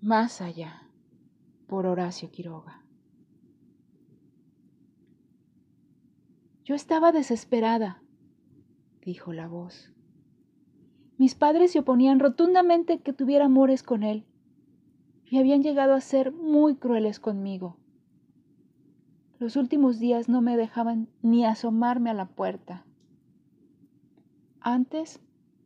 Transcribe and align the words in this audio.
Más 0.00 0.42
allá, 0.42 0.88
por 1.66 1.86
Horacio 1.86 2.30
Quiroga. 2.30 2.84
Yo 6.64 6.74
estaba 6.74 7.12
desesperada, 7.12 8.02
dijo 9.00 9.32
la 9.32 9.48
voz. 9.48 9.92
Mis 11.16 11.34
padres 11.34 11.72
se 11.72 11.78
oponían 11.78 12.20
rotundamente 12.20 13.00
que 13.00 13.14
tuviera 13.14 13.46
amores 13.46 13.82
con 13.82 14.02
él 14.02 14.26
y 15.24 15.38
habían 15.38 15.62
llegado 15.62 15.94
a 15.94 16.00
ser 16.02 16.30
muy 16.30 16.76
crueles 16.76 17.18
conmigo. 17.18 17.78
Los 19.38 19.56
últimos 19.56 19.98
días 19.98 20.28
no 20.28 20.42
me 20.42 20.58
dejaban 20.58 21.08
ni 21.22 21.46
asomarme 21.46 22.10
a 22.10 22.14
la 22.14 22.26
puerta. 22.26 22.84
Antes 24.60 25.20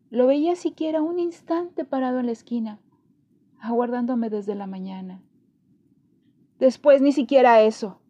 lo 0.09 0.29
veía 0.29 0.55
siquiera 0.55 1.03
un 1.03 1.19
instante 1.19 1.85
parado 1.85 2.21
en 2.21 2.27
la 2.27 2.33
esquina, 2.33 2.81
aguardándome 3.61 4.30
desde 4.30 4.54
la 4.54 4.66
mañana. 4.66 5.22
Después 6.59 7.01
ni 7.01 7.12
siquiera 7.12 7.62
eso. 7.62 8.01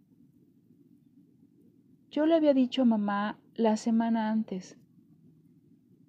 Yo 2.11 2.27
le 2.27 2.35
había 2.35 2.55
dicho 2.55 2.83
a 2.83 2.87
mamá 2.87 3.39
la 3.55 3.77
semana 3.77 4.31
antes. 4.31 4.77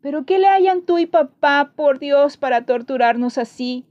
¿Pero 0.01 0.25
qué 0.25 0.39
le 0.39 0.47
hayan 0.47 0.83
tú 0.83 0.97
y 0.97 1.05
papá, 1.05 1.73
por 1.75 1.99
Dios, 1.99 2.37
para 2.37 2.65
torturarnos 2.65 3.37
así? 3.37 3.85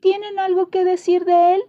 ¿Tienen 0.00 0.38
algo 0.38 0.68
que 0.68 0.84
decir 0.84 1.24
de 1.24 1.56
él? 1.56 1.62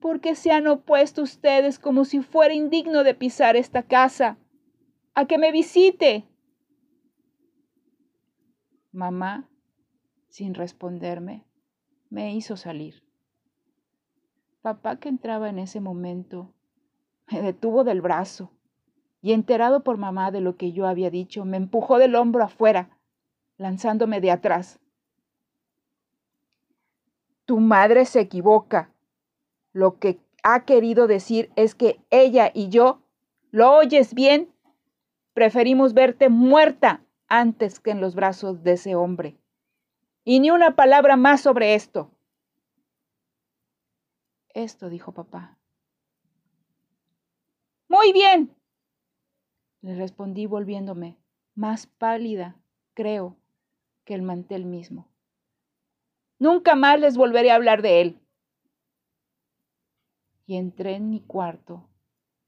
¿Por 0.00 0.20
qué 0.20 0.34
se 0.34 0.50
han 0.50 0.66
opuesto 0.66 1.22
ustedes 1.22 1.78
como 1.78 2.04
si 2.04 2.20
fuera 2.20 2.54
indigno 2.54 3.04
de 3.04 3.14
pisar 3.14 3.54
esta 3.54 3.84
casa? 3.84 4.38
A 5.14 5.26
que 5.26 5.38
me 5.38 5.52
visite. 5.52 6.26
Mamá, 8.90 9.48
sin 10.28 10.54
responderme, 10.54 11.44
me 12.10 12.34
hizo 12.34 12.56
salir. 12.56 13.02
Papá, 14.62 14.98
que 14.98 15.08
entraba 15.08 15.48
en 15.48 15.58
ese 15.58 15.80
momento, 15.80 16.52
me 17.30 17.42
detuvo 17.42 17.84
del 17.84 18.00
brazo 18.00 18.50
y 19.20 19.32
enterado 19.32 19.82
por 19.82 19.96
mamá 19.96 20.30
de 20.30 20.40
lo 20.40 20.56
que 20.56 20.72
yo 20.72 20.86
había 20.86 21.10
dicho, 21.10 21.44
me 21.44 21.56
empujó 21.56 21.98
del 21.98 22.14
hombro 22.14 22.44
afuera, 22.44 22.98
lanzándome 23.56 24.20
de 24.20 24.30
atrás. 24.30 24.78
Tu 27.44 27.58
madre 27.58 28.04
se 28.04 28.20
equivoca. 28.20 28.92
Lo 29.72 29.98
que 29.98 30.20
ha 30.42 30.64
querido 30.64 31.06
decir 31.06 31.50
es 31.56 31.74
que 31.74 32.00
ella 32.10 32.50
y 32.54 32.68
yo, 32.68 33.02
¿lo 33.50 33.72
oyes 33.72 34.14
bien? 34.14 34.52
Preferimos 35.32 35.94
verte 35.94 36.28
muerta 36.28 37.02
antes 37.28 37.80
que 37.80 37.90
en 37.90 38.00
los 38.00 38.14
brazos 38.14 38.62
de 38.62 38.72
ese 38.72 38.94
hombre. 38.94 39.36
Y 40.30 40.40
ni 40.40 40.50
una 40.50 40.76
palabra 40.76 41.16
más 41.16 41.40
sobre 41.40 41.74
esto. 41.74 42.10
Esto 44.50 44.90
dijo 44.90 45.12
papá. 45.14 45.58
Muy 47.88 48.12
bien, 48.12 48.54
le 49.80 49.94
respondí 49.94 50.44
volviéndome 50.44 51.16
más 51.54 51.86
pálida, 51.86 52.60
creo, 52.92 53.38
que 54.04 54.12
el 54.12 54.20
mantel 54.20 54.66
mismo. 54.66 55.08
Nunca 56.38 56.74
más 56.74 57.00
les 57.00 57.16
volveré 57.16 57.50
a 57.50 57.54
hablar 57.54 57.80
de 57.80 58.02
él. 58.02 58.20
Y 60.44 60.56
entré 60.56 60.96
en 60.96 61.08
mi 61.08 61.22
cuarto, 61.22 61.88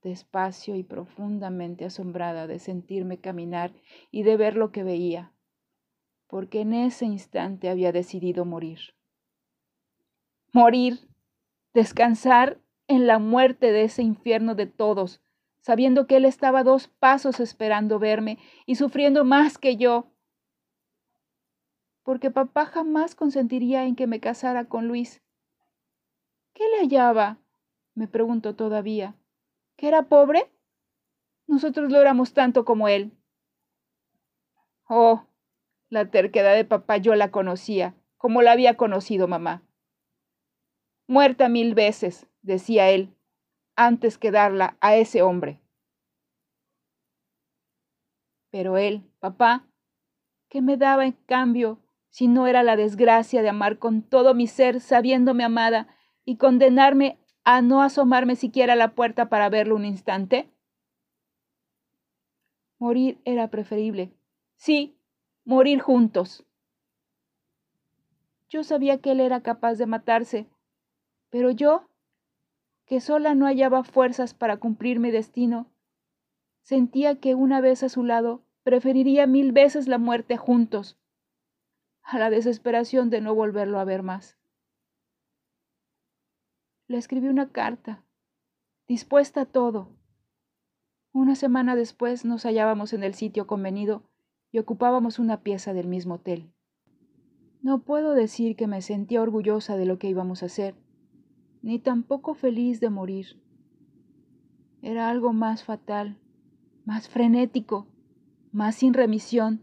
despacio 0.03 0.77
y 0.77 0.83
profundamente 0.83 1.87
asombrada 1.87 2.47
de 2.47 2.59
sentirme 2.59 3.23
caminar 3.23 3.73
y 4.11 4.23
de 4.23 4.37
ver 4.37 4.55
lo 4.55 4.71
que 4.71 4.85
veía, 4.85 5.33
porque 6.31 6.61
en 6.61 6.73
ese 6.73 7.05
instante 7.05 7.69
había 7.69 7.91
decidido 7.91 8.45
morir. 8.45 8.95
Morir, 10.53 11.09
descansar 11.75 12.61
en 12.87 13.09
la 13.09 13.19
muerte 13.19 13.73
de 13.73 13.83
ese 13.83 14.03
infierno 14.03 14.55
de 14.55 14.67
todos, 14.67 15.21
sabiendo 15.61 16.07
que 16.07 16.17
él 16.17 16.25
estaba 16.25 16.63
dos 16.63 16.87
pasos 16.87 17.41
esperando 17.41 17.99
verme 17.99 18.39
y 18.65 18.77
sufriendo 18.77 19.25
más 19.25 19.59
que 19.59 19.77
yo, 19.77 20.07
porque 22.05 22.31
papá 22.31 22.65
jamás 22.65 23.15
consentiría 23.15 23.85
en 23.85 23.97
que 23.97 24.07
me 24.07 24.21
casara 24.21 24.65
con 24.67 24.89
Luis. 24.89 25.23
¿Qué 26.55 26.65
le 26.69 26.81
hallaba? 26.81 27.39
me 27.95 28.09
pregunto 28.09 28.55
todavía. 28.55 29.15
¿Que 29.77 29.89
era 29.89 30.09
pobre? 30.09 30.51
Nosotros 31.47 31.91
lo 31.91 32.01
éramos 32.01 32.33
tanto 32.33 32.65
como 32.65 32.89
él. 32.89 33.13
Oh, 34.89 35.25
la 35.91 36.09
terquedad 36.11 36.55
de 36.55 36.65
papá 36.65 36.97
yo 36.97 37.15
la 37.17 37.31
conocía, 37.31 37.95
como 38.17 38.43
la 38.43 38.53
había 38.53 38.77
conocido 38.77 39.29
mamá. 39.29 39.63
Muerta 41.07 41.49
mil 41.49 41.75
veces, 41.75 42.29
decía 42.43 42.89
él, 42.91 43.13
antes 43.77 44.17
que 44.17 44.31
darla 44.31 44.77
a 44.81 44.95
ese 44.95 45.23
hombre. 45.23 45.61
Pero 48.51 48.77
él, 48.79 49.03
papá, 49.19 49.67
¿qué 50.49 50.63
me 50.63 50.77
daba 50.77 51.07
en 51.07 51.13
cambio 51.27 51.81
si 52.09 52.29
no 52.29 52.47
era 52.47 52.63
la 52.63 52.77
desgracia 52.77 53.43
de 53.43 53.49
amar 53.49 53.79
con 53.79 54.03
todo 54.03 54.35
mi 54.35 54.47
ser 54.47 54.81
sabiéndome 54.81 55.45
amada 55.45 55.89
y 56.25 56.37
condenarme 56.37 57.19
a 57.45 57.63
no 57.63 57.83
asomarme 57.83 58.37
siquiera 58.37 58.75
a 58.75 58.77
la 58.77 58.95
puerta 58.95 59.29
para 59.29 59.49
verlo 59.49 59.75
un 59.77 59.85
instante? 59.85 60.53
Morir 62.79 63.21
era 63.25 63.51
preferible. 63.51 64.13
Sí, 64.57 65.00
morir 65.45 65.81
juntos. 65.81 66.45
Yo 68.49 68.65
sabía 68.65 69.01
que 69.01 69.13
él 69.13 69.21
era 69.21 69.43
capaz 69.43 69.75
de 69.75 69.87
matarse, 69.87 70.49
pero 71.31 71.51
yo, 71.51 71.89
que 72.85 73.01
sola 73.01 73.35
no 73.35 73.47
hallaba 73.47 73.85
fuerzas 73.85 74.35
para 74.35 74.59
cumplir 74.59 74.99
mi 74.99 75.11
destino, 75.11 75.71
sentía 76.63 77.21
que 77.21 77.35
una 77.35 77.61
vez 77.61 77.83
a 77.83 77.89
su 77.89 78.05
lado 78.05 78.43
preferiría 78.65 79.27
mil 79.27 79.53
veces 79.53 79.89
la 79.89 79.99
muerte 79.99 80.37
juntos 80.37 80.99
a 82.03 82.19
la 82.19 82.31
desesperación 82.31 83.09
de 83.09 83.21
no 83.21 83.35
volverlo 83.35 83.79
a 83.79 83.85
ver 83.85 84.03
más. 84.03 84.37
Le 86.89 86.99
escribí 86.99 87.29
una 87.29 87.53
carta, 87.53 88.03
dispuesta 88.89 89.43
a 89.43 89.47
todo. 89.47 89.97
Una 91.13 91.37
semana 91.37 91.77
después 91.77 92.25
nos 92.25 92.45
hallábamos 92.45 92.93
en 92.93 93.05
el 93.05 93.15
sitio 93.15 93.47
convenido 93.47 94.10
y 94.53 94.59
ocupábamos 94.59 95.19
una 95.19 95.43
pieza 95.43 95.73
del 95.73 95.87
mismo 95.87 96.15
hotel. 96.15 96.51
No 97.63 97.83
puedo 97.83 98.15
decir 98.15 98.57
que 98.57 98.67
me 98.67 98.83
sentía 98.83 99.23
orgullosa 99.23 99.77
de 99.77 99.87
lo 99.87 99.99
que 99.99 100.09
íbamos 100.09 100.43
a 100.43 100.47
hacer, 100.47 100.75
ni 101.63 101.79
tampoco 101.79 102.35
feliz 102.35 102.81
de 102.81 102.91
morir. 102.91 103.37
Era 104.83 105.11
algo 105.11 105.33
más 105.33 105.63
fatal, 105.63 106.17
más 106.85 107.09
frenético, 107.09 107.87
más 108.53 108.77
sin 108.77 108.95
remisión, 108.95 109.63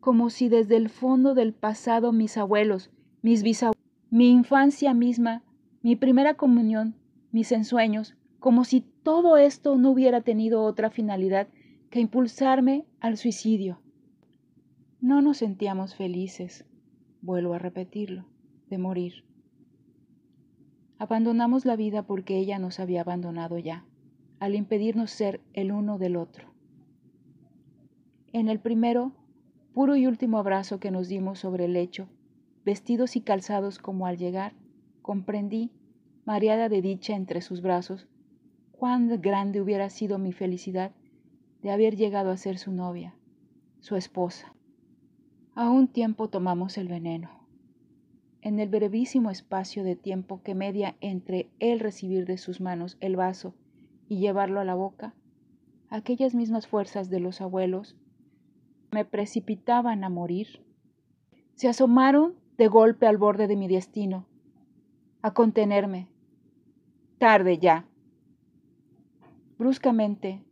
como 0.00 0.30
si 0.30 0.48
desde 0.48 0.76
el 0.76 0.88
fondo 0.88 1.34
del 1.34 1.52
pasado 1.52 2.12
mis 2.12 2.38
abuelos, 2.38 2.90
mis 3.20 3.42
bisabuelos, 3.42 3.80
mi 4.10 4.30
infancia 4.30 4.94
misma, 4.94 5.42
mi 5.82 5.96
primera 5.96 6.34
comunión, 6.34 6.96
mis 7.30 7.52
ensueños, 7.52 8.16
como 8.38 8.64
si 8.64 8.80
todo 8.80 9.36
esto 9.36 9.76
no 9.76 9.90
hubiera 9.90 10.22
tenido 10.22 10.62
otra 10.62 10.90
finalidad 10.90 11.48
que 11.90 11.98
impulsarme 11.98 12.86
al 13.00 13.16
suicidio. 13.16 13.80
No 15.00 15.22
nos 15.22 15.38
sentíamos 15.38 15.96
felices, 15.96 16.64
vuelvo 17.20 17.54
a 17.54 17.58
repetirlo, 17.58 18.26
de 18.68 18.78
morir. 18.78 19.24
Abandonamos 20.98 21.64
la 21.64 21.74
vida 21.74 22.04
porque 22.04 22.38
ella 22.38 22.60
nos 22.60 22.78
había 22.78 23.00
abandonado 23.00 23.58
ya, 23.58 23.84
al 24.38 24.54
impedirnos 24.54 25.10
ser 25.10 25.40
el 25.52 25.72
uno 25.72 25.98
del 25.98 26.16
otro. 26.16 26.46
En 28.32 28.48
el 28.48 28.60
primero 28.60 29.12
puro 29.74 29.96
y 29.96 30.06
último 30.06 30.38
abrazo 30.38 30.78
que 30.78 30.92
nos 30.92 31.08
dimos 31.08 31.40
sobre 31.40 31.64
el 31.64 31.72
lecho, 31.72 32.08
vestidos 32.64 33.16
y 33.16 33.20
calzados 33.20 33.80
como 33.80 34.06
al 34.06 34.16
llegar, 34.16 34.52
comprendí, 35.02 35.72
mareada 36.24 36.68
de 36.68 36.82
dicha 36.82 37.16
entre 37.16 37.40
sus 37.40 37.62
brazos, 37.62 38.06
cuán 38.70 39.20
grande 39.20 39.60
hubiera 39.60 39.90
sido 39.90 40.18
mi 40.18 40.32
felicidad 40.32 40.92
de 41.62 41.70
haber 41.70 41.96
llegado 41.96 42.30
a 42.30 42.36
ser 42.36 42.58
su 42.58 42.72
novia, 42.72 43.14
su 43.80 43.96
esposa. 43.96 44.54
A 45.54 45.68
un 45.70 45.88
tiempo 45.88 46.28
tomamos 46.28 46.78
el 46.78 46.88
veneno. 46.88 47.30
En 48.42 48.58
el 48.58 48.68
brevísimo 48.68 49.30
espacio 49.30 49.84
de 49.84 49.96
tiempo 49.96 50.42
que 50.42 50.54
media 50.54 50.96
entre 51.00 51.50
el 51.58 51.80
recibir 51.80 52.24
de 52.24 52.38
sus 52.38 52.60
manos 52.60 52.96
el 53.00 53.16
vaso 53.16 53.54
y 54.08 54.18
llevarlo 54.18 54.60
a 54.60 54.64
la 54.64 54.74
boca, 54.74 55.14
aquellas 55.90 56.34
mismas 56.34 56.66
fuerzas 56.66 57.10
de 57.10 57.20
los 57.20 57.40
abuelos 57.40 57.96
me 58.90 59.04
precipitaban 59.04 60.04
a 60.04 60.08
morir, 60.08 60.64
se 61.54 61.68
asomaron 61.68 62.34
de 62.56 62.68
golpe 62.68 63.06
al 63.06 63.18
borde 63.18 63.46
de 63.46 63.56
mi 63.56 63.68
destino, 63.68 64.26
a 65.22 65.34
contenerme. 65.34 66.08
Tarde 67.18 67.58
ya. 67.58 67.84
Bruscamente, 69.58 70.42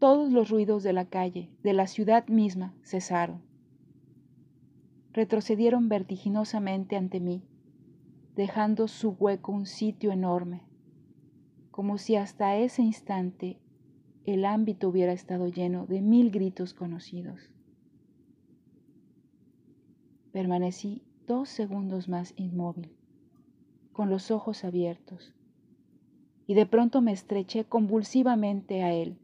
todos 0.00 0.32
los 0.32 0.48
ruidos 0.48 0.82
de 0.82 0.94
la 0.94 1.04
calle, 1.04 1.50
de 1.62 1.74
la 1.74 1.86
ciudad 1.86 2.26
misma, 2.26 2.74
cesaron. 2.82 3.42
retrocedieron 5.12 5.88
vertiginosamente 5.90 6.96
ante 6.96 7.20
mí, 7.20 7.42
dejando 8.34 8.88
su 8.88 9.10
hueco 9.10 9.52
un 9.52 9.66
sitio 9.66 10.10
enorme, 10.10 10.62
como 11.70 11.98
si 11.98 12.16
hasta 12.16 12.56
ese 12.56 12.80
instante 12.80 13.60
el 14.24 14.46
ámbito 14.46 14.88
hubiera 14.88 15.12
estado 15.12 15.48
lleno 15.48 15.86
de 15.86 16.00
mil 16.00 16.30
gritos 16.30 16.72
conocidos. 16.72 17.52
Permanecí 20.32 21.02
dos 21.26 21.50
segundos 21.50 22.08
más 22.08 22.32
inmóvil, 22.36 22.90
con 23.92 24.08
los 24.08 24.30
ojos 24.30 24.64
abiertos, 24.64 25.34
y 26.46 26.54
de 26.54 26.64
pronto 26.64 27.02
me 27.02 27.12
estreché 27.12 27.64
convulsivamente 27.64 28.82
a 28.82 28.94
él, 28.94 29.18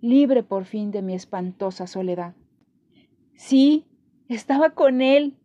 libre 0.00 0.42
por 0.42 0.64
fin 0.64 0.90
de 0.90 1.02
mi 1.02 1.14
espantosa 1.14 1.86
soledad. 1.86 2.34
Sí, 3.34 3.86
estaba 4.28 4.70
con 4.70 5.00
él, 5.00 5.36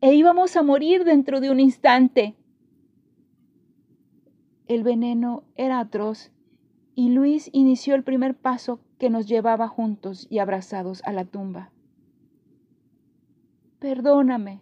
e 0.00 0.14
íbamos 0.14 0.56
a 0.56 0.62
morir 0.62 1.04
dentro 1.04 1.40
de 1.40 1.50
un 1.50 1.60
instante. 1.60 2.34
El 4.66 4.82
veneno 4.82 5.44
era 5.56 5.80
atroz 5.80 6.30
y 6.94 7.08
Luis 7.10 7.50
inició 7.52 7.94
el 7.94 8.04
primer 8.04 8.36
paso 8.36 8.80
que 8.98 9.10
nos 9.10 9.26
llevaba 9.26 9.68
juntos 9.68 10.26
y 10.30 10.38
abrazados 10.38 11.02
a 11.04 11.12
la 11.12 11.24
tumba. 11.24 11.70
Perdóname, 13.78 14.60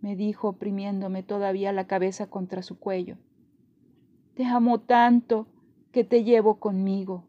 me 0.00 0.16
dijo 0.16 0.48
oprimiéndome 0.48 1.22
todavía 1.22 1.72
la 1.72 1.86
cabeza 1.86 2.28
contra 2.28 2.62
su 2.62 2.78
cuello. 2.78 3.18
Te 4.34 4.44
amo 4.44 4.80
tanto 4.80 5.46
que 5.92 6.04
te 6.04 6.24
llevo 6.24 6.58
conmigo. 6.58 7.24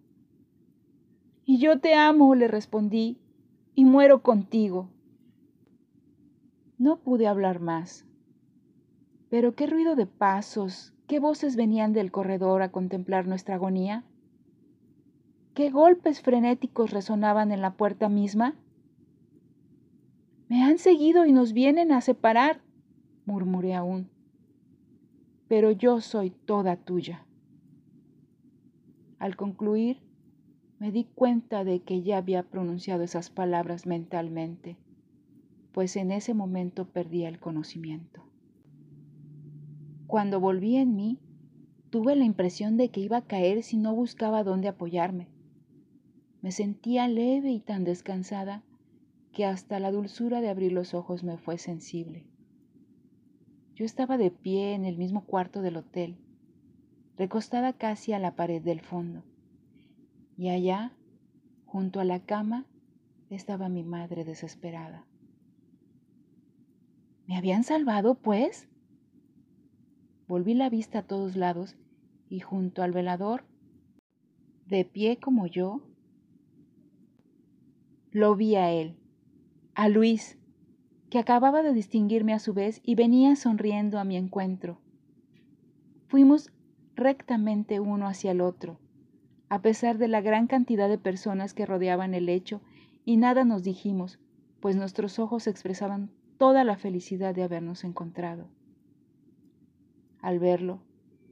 Y 1.49 1.59
yo 1.59 1.79
te 1.79 1.95
amo, 1.95 2.35
le 2.35 2.49
respondí, 2.49 3.21
y 3.73 3.85
muero 3.85 4.21
contigo. 4.21 4.89
No 6.77 6.99
pude 6.99 7.25
hablar 7.25 7.61
más. 7.61 8.05
Pero 9.29 9.55
qué 9.55 9.65
ruido 9.65 9.95
de 9.95 10.07
pasos, 10.07 10.93
qué 11.07 11.21
voces 11.21 11.55
venían 11.55 11.93
del 11.93 12.11
corredor 12.11 12.63
a 12.63 12.71
contemplar 12.73 13.27
nuestra 13.27 13.55
agonía. 13.55 14.03
¿Qué 15.53 15.69
golpes 15.69 16.21
frenéticos 16.21 16.91
resonaban 16.91 17.53
en 17.53 17.61
la 17.61 17.77
puerta 17.77 18.09
misma? 18.09 18.53
Me 20.49 20.63
han 20.63 20.79
seguido 20.79 21.25
y 21.25 21.31
nos 21.31 21.53
vienen 21.53 21.93
a 21.93 22.01
separar, 22.01 22.59
murmuré 23.25 23.73
aún. 23.73 24.09
Pero 25.47 25.71
yo 25.71 26.01
soy 26.01 26.29
toda 26.31 26.75
tuya. 26.75 27.25
Al 29.17 29.37
concluir, 29.37 30.06
me 30.79 30.91
di 30.91 31.05
cuenta 31.05 31.63
de 31.63 31.79
que 31.81 32.03
ya 32.03 32.17
había 32.17 32.43
pronunciado 32.43 33.03
esas 33.03 33.29
palabras 33.29 33.85
mentalmente, 33.85 34.77
pues 35.71 35.95
en 35.95 36.11
ese 36.11 36.33
momento 36.33 36.85
perdía 36.85 37.29
el 37.29 37.39
conocimiento. 37.39 38.23
Cuando 40.05 40.39
volví 40.39 40.77
en 40.77 40.95
mí, 40.95 41.19
tuve 41.89 42.15
la 42.15 42.25
impresión 42.25 42.77
de 42.77 42.89
que 42.89 43.01
iba 43.01 43.17
a 43.17 43.25
caer 43.25 43.63
si 43.63 43.77
no 43.77 43.93
buscaba 43.93 44.43
dónde 44.43 44.67
apoyarme. 44.67 45.27
Me 46.41 46.51
sentía 46.51 47.07
leve 47.07 47.51
y 47.51 47.59
tan 47.59 47.83
descansada 47.83 48.63
que 49.33 49.45
hasta 49.45 49.79
la 49.79 49.91
dulzura 49.91 50.41
de 50.41 50.49
abrir 50.49 50.71
los 50.71 50.93
ojos 50.93 51.23
me 51.23 51.37
fue 51.37 51.57
sensible. 51.57 52.25
Yo 53.75 53.85
estaba 53.85 54.17
de 54.17 54.31
pie 54.31 54.73
en 54.73 54.85
el 54.85 54.97
mismo 54.97 55.25
cuarto 55.25 55.61
del 55.61 55.77
hotel, 55.77 56.17
recostada 57.17 57.73
casi 57.73 58.13
a 58.13 58.19
la 58.19 58.35
pared 58.35 58.61
del 58.61 58.81
fondo, 58.81 59.23
y 60.37 60.49
allá, 60.49 60.93
junto 61.65 61.99
a 61.99 62.05
la 62.05 62.19
cama, 62.19 62.65
estaba 63.29 63.69
mi 63.69 63.83
madre 63.83 64.23
desesperada. 64.23 65.05
¿Me 67.25 67.35
habían 67.35 67.63
salvado, 67.63 68.15
pues? 68.15 68.69
Volví 70.27 70.53
la 70.53 70.69
vista 70.69 70.99
a 70.99 71.03
todos 71.03 71.35
lados 71.35 71.75
y 72.29 72.39
junto 72.39 72.83
al 72.83 72.91
velador, 72.91 73.45
de 74.67 74.85
pie 74.85 75.17
como 75.17 75.47
yo, 75.47 75.81
lo 78.11 78.35
vi 78.35 78.55
a 78.55 78.71
él, 78.71 78.97
a 79.75 79.89
Luis, 79.89 80.37
que 81.09 81.19
acababa 81.19 81.63
de 81.63 81.73
distinguirme 81.73 82.33
a 82.33 82.39
su 82.39 82.53
vez 82.53 82.81
y 82.83 82.95
venía 82.95 83.35
sonriendo 83.35 83.99
a 83.99 84.03
mi 84.03 84.17
encuentro. 84.17 84.81
Fuimos 86.07 86.51
rectamente 86.95 87.79
uno 87.79 88.07
hacia 88.07 88.31
el 88.31 88.41
otro, 88.41 88.79
a 89.49 89.61
pesar 89.61 89.97
de 89.97 90.07
la 90.07 90.21
gran 90.21 90.47
cantidad 90.47 90.89
de 90.89 90.97
personas 90.97 91.53
que 91.53 91.65
rodeaban 91.65 92.13
el 92.13 92.25
lecho, 92.25 92.61
y 93.05 93.17
nada 93.17 93.45
nos 93.45 93.63
dijimos, 93.63 94.19
pues 94.59 94.75
nuestros 94.75 95.19
ojos 95.19 95.47
expresaban 95.47 96.11
toda 96.37 96.63
la 96.63 96.77
felicidad 96.77 97.33
de 97.33 97.43
habernos 97.43 97.83
encontrado. 97.83 98.49
Al 100.21 100.39
verlo, 100.39 100.81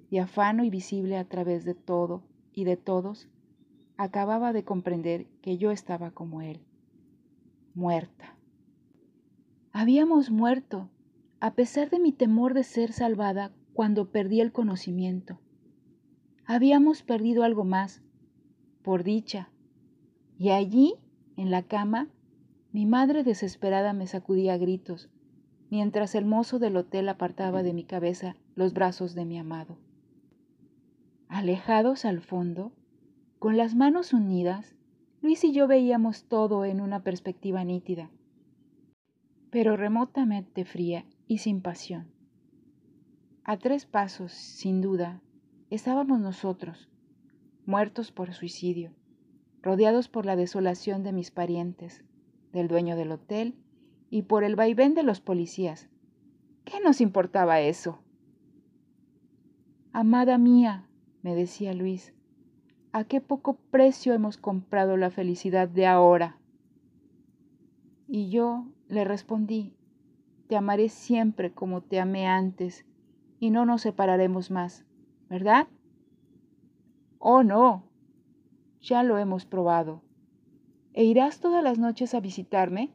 diafano 0.10 0.64
y 0.64 0.70
visible 0.70 1.18
a 1.18 1.26
través 1.26 1.66
de 1.66 1.76
todo 1.76 2.24
y 2.54 2.64
de 2.64 2.78
todos, 2.78 3.28
acababa 3.98 4.54
de 4.54 4.64
comprender 4.64 5.28
que 5.42 5.58
yo 5.58 5.72
estaba 5.72 6.12
como 6.12 6.42
él 6.42 6.62
muerta. 7.76 8.38
Habíamos 9.74 10.32
muerto, 10.32 10.90
a 11.42 11.54
pesar 11.54 11.90
de 11.90 12.00
mi 12.00 12.14
temor 12.14 12.54
de 12.54 12.64
ser 12.64 12.94
salvada 12.94 13.52
cuando 13.74 14.10
perdí 14.10 14.40
el 14.40 14.54
conocimiento. 14.54 15.40
Habíamos 16.46 17.04
perdido 17.04 17.44
algo 17.44 17.66
más, 17.66 18.02
por 18.86 19.04
dicha. 19.04 19.50
Y 20.38 20.52
allí, 20.52 20.94
en 21.38 21.50
la 21.50 21.64
cama, 21.64 22.08
mi 22.72 22.86
madre 22.86 23.24
desesperada 23.24 23.94
me 23.94 24.06
sacudía 24.06 24.54
a 24.54 24.58
gritos, 24.58 25.10
mientras 25.72 26.14
el 26.14 26.26
mozo 26.26 26.60
del 26.60 26.78
hotel 26.78 27.10
apartaba 27.10 27.64
de 27.64 27.74
mi 27.74 27.84
cabeza 27.84 28.36
los 28.54 28.74
brazos 28.74 29.16
de 29.16 29.26
mi 29.26 29.40
amado. 29.40 29.80
Alejados 31.30 32.06
al 32.06 32.22
fondo, 32.22 32.74
con 33.40 33.58
las 33.58 33.74
manos 33.74 34.14
unidas, 34.14 34.76
Luis 35.20 35.44
y 35.44 35.52
yo 35.52 35.68
veíamos 35.68 36.26
todo 36.26 36.64
en 36.64 36.80
una 36.80 37.02
perspectiva 37.02 37.64
nítida, 37.64 38.12
pero 39.50 39.78
remotamente 39.78 40.64
fría 40.64 41.06
y 41.28 41.40
sin 41.40 41.62
pasión. 41.62 42.12
A 43.44 43.58
tres 43.58 43.88
pasos, 43.88 44.32
sin 44.32 44.82
duda, 44.82 45.22
estábamos 45.72 46.20
nosotros, 46.20 46.88
muertos 47.66 48.12
por 48.12 48.34
suicidio, 48.34 48.92
rodeados 49.62 50.08
por 50.08 50.26
la 50.26 50.36
desolación 50.36 51.04
de 51.04 51.12
mis 51.12 51.32
parientes, 51.32 52.04
del 52.52 52.68
dueño 52.68 52.96
del 52.96 53.12
hotel 53.12 53.56
y 54.10 54.24
por 54.24 54.44
el 54.44 54.56
vaivén 54.56 54.94
de 54.94 55.04
los 55.04 55.22
policías. 55.22 55.90
¿Qué 56.64 56.80
nos 56.80 57.02
importaba 57.02 57.62
eso? 57.62 58.00
Amada 59.92 60.38
mía, 60.38 60.88
me 61.22 61.36
decía 61.36 61.74
Luis, 61.74 62.14
a 62.92 63.04
qué 63.04 63.22
poco 63.22 63.58
precio 63.72 64.14
hemos 64.14 64.38
comprado 64.38 64.98
la 64.98 65.10
felicidad 65.10 65.68
de 65.68 65.86
ahora. 65.86 66.38
Y 68.08 68.30
yo 68.30 68.68
le 68.88 69.04
respondí, 69.04 69.74
te 70.48 70.56
amaré 70.56 70.90
siempre 70.90 71.52
como 71.52 71.82
te 71.82 72.00
amé 72.00 72.28
antes, 72.28 72.86
y 73.40 73.50
no 73.50 73.66
nos 73.66 73.82
separaremos 73.82 74.52
más, 74.52 74.86
¿verdad? 75.30 75.68
Oh, 77.28 77.42
no, 77.42 77.82
ya 78.82 79.02
lo 79.02 79.18
hemos 79.18 79.48
probado. 79.48 80.04
¿E 80.94 81.06
irás 81.06 81.40
todas 81.40 81.64
las 81.64 81.80
noches 81.80 82.14
a 82.14 82.20
visitarme? 82.20 82.94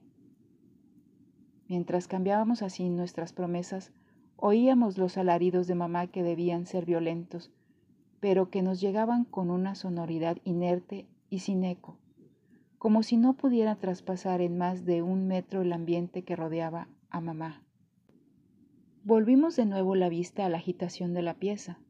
Mientras 1.66 2.06
cambiábamos 2.06 2.62
así 2.62 2.88
nuestras 2.90 3.32
promesas, 3.32 3.92
oíamos 4.36 4.98
los 4.98 5.16
alaridos 5.16 5.66
de 5.66 5.74
mamá 5.74 6.06
que 6.06 6.22
debían 6.22 6.66
ser 6.66 6.86
violentos, 6.86 7.50
pero 8.20 8.50
que 8.50 8.62
nos 8.62 8.80
llegaban 8.80 9.24
con 9.24 9.50
una 9.50 9.74
sonoridad 9.74 10.36
inerte 10.44 11.08
y 11.28 11.40
sin 11.40 11.64
eco, 11.64 11.98
como 12.78 13.02
si 13.02 13.16
no 13.16 13.32
pudiera 13.36 13.80
traspasar 13.80 14.42
en 14.42 14.56
más 14.56 14.84
de 14.84 15.02
un 15.02 15.26
metro 15.26 15.62
el 15.62 15.72
ambiente 15.72 16.22
que 16.22 16.36
rodeaba 16.36 16.86
a 17.08 17.20
mamá. 17.20 17.64
Volvimos 19.02 19.56
de 19.56 19.66
nuevo 19.66 19.96
la 19.96 20.08
vista 20.08 20.46
a 20.46 20.48
la 20.50 20.58
agitación 20.58 21.14
de 21.14 21.22
la 21.22 21.34
pieza. 21.34 21.80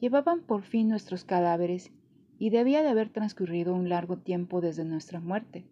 Llevaban 0.00 0.40
por 0.40 0.62
fin 0.62 0.88
nuestros 0.88 1.24
cadáveres 1.24 1.90
y 2.38 2.50
debía 2.50 2.82
de 2.82 2.88
haber 2.88 3.08
transcurrido 3.08 3.74
un 3.74 3.88
largo 3.88 4.18
tiempo 4.18 4.60
desde 4.60 4.84
nuestra 4.84 5.20
muerte, 5.20 5.64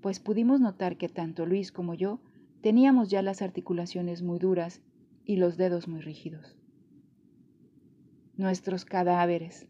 pues 0.00 0.20
pudimos 0.20 0.60
notar 0.60 0.96
que 0.96 1.08
tanto 1.08 1.46
Luis 1.46 1.72
como 1.72 1.94
yo 1.94 2.20
teníamos 2.60 3.08
ya 3.08 3.22
las 3.22 3.42
articulaciones 3.42 4.22
muy 4.22 4.38
duras 4.38 4.82
y 5.24 5.36
los 5.36 5.56
dedos 5.56 5.88
muy 5.88 6.00
rígidos 6.00 6.56
nuestros 8.36 8.84
cadáveres. 8.84 9.66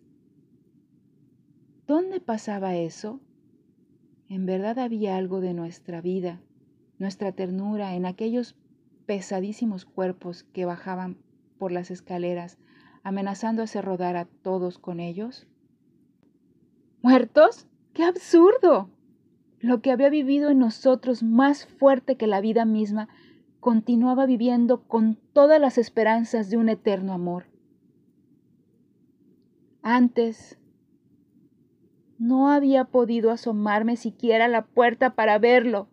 ¿Dónde 1.87 2.21
pasaba 2.21 2.77
eso? 2.77 3.21
En 4.29 4.47
verdad 4.47 4.79
había 4.79 5.17
algo 5.17 5.41
de 5.41 5.53
nuestra 5.53 6.01
vida, 6.01 6.41
nuestra 6.99 7.33
ternura 7.33 7.95
en 7.97 8.07
aquellos 8.07 8.57
pesadísimos 9.05 9.85
cuerpos 9.85 10.45
que 10.45 10.65
bajaban 10.65 11.19
por 11.59 11.73
las 11.73 11.91
escaleras, 11.91 12.59
amenazando 13.03 13.63
hacer 13.63 13.85
rodar 13.85 14.17
a 14.17 14.25
todos 14.25 14.79
con 14.79 15.01
ellos. 15.01 15.47
¿Muertos? 17.03 17.67
¡Qué 17.93 18.05
absurdo! 18.05 18.89
lo 19.63 19.81
que 19.81 19.93
había 19.93 20.11
vivido 20.11 20.51
en 20.51 20.59
nosotros 20.59 21.23
más 21.23 21.67
fuerte 21.67 22.17
que 22.17 22.27
la 22.27 22.41
vida 22.41 22.65
misma, 22.65 23.09
continuaba 23.61 24.27
viviendo 24.27 24.83
con 24.83 25.17
todas 25.33 25.61
las 25.61 25.79
esperanzas 25.79 26.51
de 26.51 26.57
un 26.57 26.69
eterno 26.69 27.13
amor. 27.13 27.47
Antes 29.83 30.59
no 32.19 32.51
había 32.51 32.87
podido 32.87 33.31
asomarme 33.31 33.97
siquiera 33.97 34.47
a 34.47 34.49
la 34.49 34.67
puerta 34.67 35.15
para 35.15 35.39
verlo. 35.39 35.89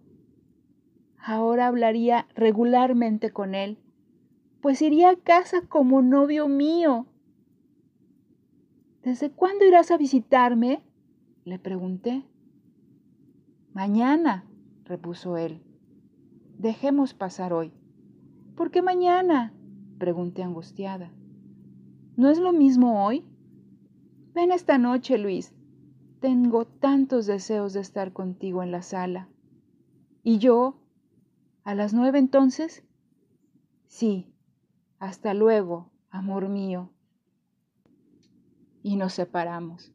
Ahora 1.19 1.67
hablaría 1.67 2.27
regularmente 2.33 3.29
con 3.29 3.53
él, 3.53 3.77
pues 4.61 4.81
iría 4.81 5.11
a 5.11 5.15
casa 5.15 5.61
como 5.67 6.01
novio 6.01 6.47
mío. 6.47 7.05
¿Desde 9.03 9.31
cuándo 9.31 9.65
irás 9.65 9.91
a 9.91 9.97
visitarme? 9.97 10.83
le 11.45 11.57
pregunté. 11.57 12.23
Mañana, 13.73 14.45
repuso 14.83 15.37
él. 15.37 15.63
Dejemos 16.57 17.13
pasar 17.13 17.53
hoy. 17.53 17.71
¿Por 18.55 18.71
qué 18.71 18.81
mañana? 18.81 19.53
pregunté 19.97 20.43
angustiada. 20.43 21.11
¿No 22.17 22.29
es 22.29 22.39
lo 22.39 22.51
mismo 22.51 23.05
hoy? 23.05 23.23
Ven 24.33 24.51
esta 24.51 24.77
noche, 24.77 25.17
Luis. 25.17 25.53
Tengo 26.19 26.65
tantos 26.65 27.25
deseos 27.25 27.73
de 27.73 27.79
estar 27.79 28.11
contigo 28.11 28.61
en 28.61 28.71
la 28.71 28.81
sala. 28.81 29.29
¿Y 30.23 30.37
yo? 30.37 30.75
¿A 31.63 31.75
las 31.75 31.93
nueve 31.93 32.19
entonces? 32.19 32.83
Sí. 33.87 34.27
Hasta 34.99 35.33
luego, 35.33 35.89
amor 36.09 36.49
mío. 36.49 36.91
Y 38.83 38.97
nos 38.97 39.13
separamos. 39.13 39.93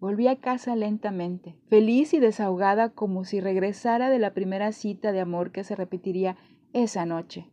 Volví 0.00 0.26
a 0.26 0.40
casa 0.40 0.74
lentamente, 0.74 1.56
feliz 1.68 2.12
y 2.12 2.18
desahogada 2.18 2.90
como 2.90 3.24
si 3.24 3.40
regresara 3.40 4.10
de 4.10 4.18
la 4.18 4.34
primera 4.34 4.72
cita 4.72 5.12
de 5.12 5.20
amor 5.20 5.52
que 5.52 5.62
se 5.62 5.76
repetiría 5.76 6.36
esa 6.72 7.06
noche. 7.06 7.46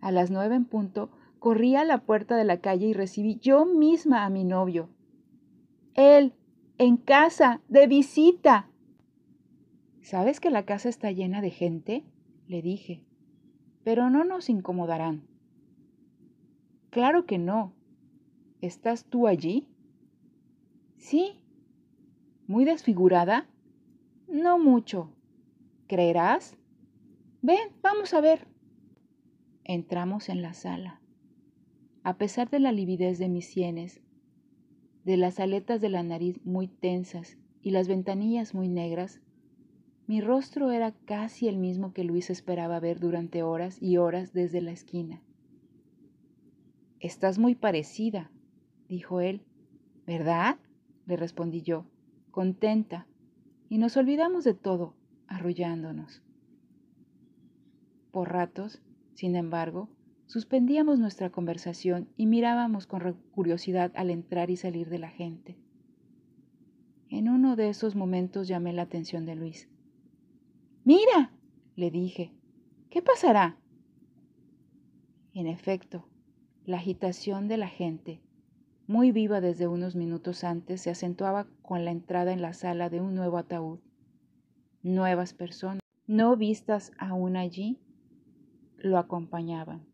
A 0.00 0.10
las 0.10 0.32
nueve 0.32 0.56
en 0.56 0.64
punto, 0.64 1.10
corrí 1.38 1.76
a 1.76 1.84
la 1.84 1.98
puerta 1.98 2.36
de 2.36 2.44
la 2.44 2.60
calle 2.60 2.86
y 2.86 2.92
recibí 2.92 3.38
yo 3.38 3.64
misma 3.64 4.24
a 4.24 4.30
mi 4.30 4.42
novio. 4.42 4.88
Él, 5.94 6.34
en 6.78 6.96
casa, 6.96 7.60
de 7.68 7.86
visita. 7.86 8.68
¿Sabes 10.00 10.40
que 10.40 10.50
la 10.50 10.64
casa 10.64 10.88
está 10.88 11.12
llena 11.12 11.40
de 11.40 11.50
gente? 11.50 12.04
le 12.48 12.60
dije. 12.60 13.04
Pero 13.84 14.10
no 14.10 14.24
nos 14.24 14.48
incomodarán. 14.48 15.22
Claro 16.90 17.26
que 17.26 17.38
no. 17.38 17.72
¿Estás 18.60 19.04
tú 19.06 19.26
allí? 19.26 19.66
Sí. 20.98 21.40
¿Muy 22.46 22.64
desfigurada? 22.64 23.48
No 24.28 24.58
mucho. 24.58 25.10
¿Creerás? 25.88 26.56
Ven, 27.40 27.70
vamos 27.82 28.14
a 28.14 28.20
ver. 28.20 28.46
Entramos 29.64 30.28
en 30.28 30.42
la 30.42 30.54
sala. 30.54 31.00
A 32.04 32.18
pesar 32.18 32.50
de 32.50 32.60
la 32.60 32.72
lividez 32.72 33.18
de 33.18 33.28
mis 33.28 33.46
sienes, 33.46 34.00
de 35.04 35.16
las 35.16 35.40
aletas 35.40 35.80
de 35.80 35.88
la 35.88 36.02
nariz 36.02 36.40
muy 36.44 36.68
tensas 36.68 37.36
y 37.62 37.70
las 37.70 37.88
ventanillas 37.88 38.54
muy 38.54 38.68
negras, 38.68 39.20
mi 40.06 40.20
rostro 40.20 40.70
era 40.70 40.92
casi 40.92 41.48
el 41.48 41.56
mismo 41.56 41.92
que 41.92 42.04
Luis 42.04 42.30
esperaba 42.30 42.80
ver 42.80 42.98
durante 42.98 43.42
horas 43.42 43.80
y 43.80 43.96
horas 43.96 44.32
desde 44.32 44.60
la 44.60 44.72
esquina. 44.72 45.22
Estás 47.00 47.38
muy 47.38 47.54
parecida, 47.54 48.30
dijo 48.88 49.20
él, 49.20 49.42
¿verdad? 50.06 50.58
le 51.06 51.16
respondí 51.16 51.62
yo, 51.62 51.84
contenta, 52.30 53.06
y 53.68 53.78
nos 53.78 53.96
olvidamos 53.96 54.44
de 54.44 54.54
todo, 54.54 54.94
arrullándonos. 55.26 56.22
Por 58.10 58.30
ratos, 58.30 58.82
sin 59.14 59.36
embargo, 59.36 59.88
suspendíamos 60.26 60.98
nuestra 60.98 61.30
conversación 61.30 62.08
y 62.16 62.26
mirábamos 62.26 62.86
con 62.86 63.14
curiosidad 63.32 63.92
al 63.94 64.10
entrar 64.10 64.50
y 64.50 64.56
salir 64.56 64.88
de 64.88 64.98
la 64.98 65.08
gente. 65.08 65.56
En 67.08 67.28
uno 67.28 67.56
de 67.56 67.68
esos 67.68 67.94
momentos 67.94 68.48
llamé 68.48 68.72
la 68.72 68.82
atención 68.82 69.26
de 69.26 69.34
Luis. 69.34 69.68
Mira, 70.84 71.32
le 71.76 71.90
dije, 71.90 72.32
¿qué 72.90 73.02
pasará? 73.02 73.58
En 75.34 75.46
efecto, 75.46 76.08
la 76.64 76.78
agitación 76.78 77.48
de 77.48 77.56
la 77.56 77.68
gente 77.68 78.20
muy 78.86 79.12
viva 79.12 79.40
desde 79.40 79.68
unos 79.68 79.94
minutos 79.94 80.44
antes, 80.44 80.82
se 80.82 80.90
acentuaba 80.90 81.46
con 81.62 81.84
la 81.84 81.92
entrada 81.92 82.32
en 82.32 82.42
la 82.42 82.52
sala 82.52 82.90
de 82.90 83.00
un 83.00 83.14
nuevo 83.14 83.38
ataúd. 83.38 83.78
Nuevas 84.82 85.34
personas, 85.34 85.80
no 86.06 86.36
vistas 86.36 86.92
aún 86.98 87.36
allí, 87.36 87.78
lo 88.76 88.98
acompañaban. 88.98 89.86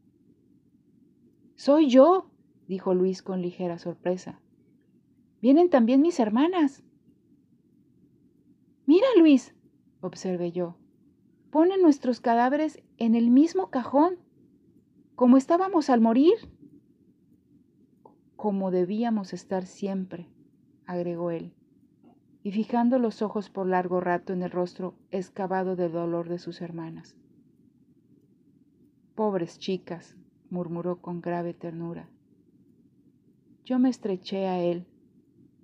Soy 1.55 1.89
yo, 1.89 2.31
dijo 2.67 2.95
Luis 2.95 3.23
con 3.23 3.43
ligera 3.43 3.79
sorpresa. 3.79 4.41
Vienen 5.41 5.71
también 5.71 6.01
mis 6.01 6.19
hermanas. 6.19 6.83
Mira, 8.87 9.07
Luis, 9.19 9.55
observé 10.01 10.53
yo, 10.53 10.77
ponen 11.51 11.83
nuestros 11.83 12.21
cadáveres 12.21 12.83
en 12.97 13.15
el 13.15 13.31
mismo 13.31 13.71
cajón, 13.71 14.17
como 15.15 15.37
estábamos 15.37 15.91
al 15.91 16.01
morir 16.01 16.35
como 18.39 18.71
debíamos 18.71 19.33
estar 19.33 19.67
siempre, 19.67 20.29
agregó 20.87 21.33
él, 21.33 21.53
y 22.45 22.53
fijando 22.53 23.01
los 23.01 23.21
ojos 23.21 23.51
por 23.51 23.67
largo 23.67 23.99
rato 24.01 24.33
en 24.33 24.45
el 24.45 24.53
rostro 24.53 24.95
excavado 25.11 25.75
de 25.75 25.89
dolor 25.89 26.29
de 26.29 26.39
sus 26.39 26.61
hermanas. 26.61 27.17
Pobres 29.17 29.59
chicas, 29.59 30.15
murmuró 30.51 31.01
con 31.01 31.21
grave 31.21 31.53
ternura. 31.53 32.09
Yo 33.65 33.81
me 33.81 33.89
estreché 33.89 34.47
a 34.47 34.61
él, 34.61 34.87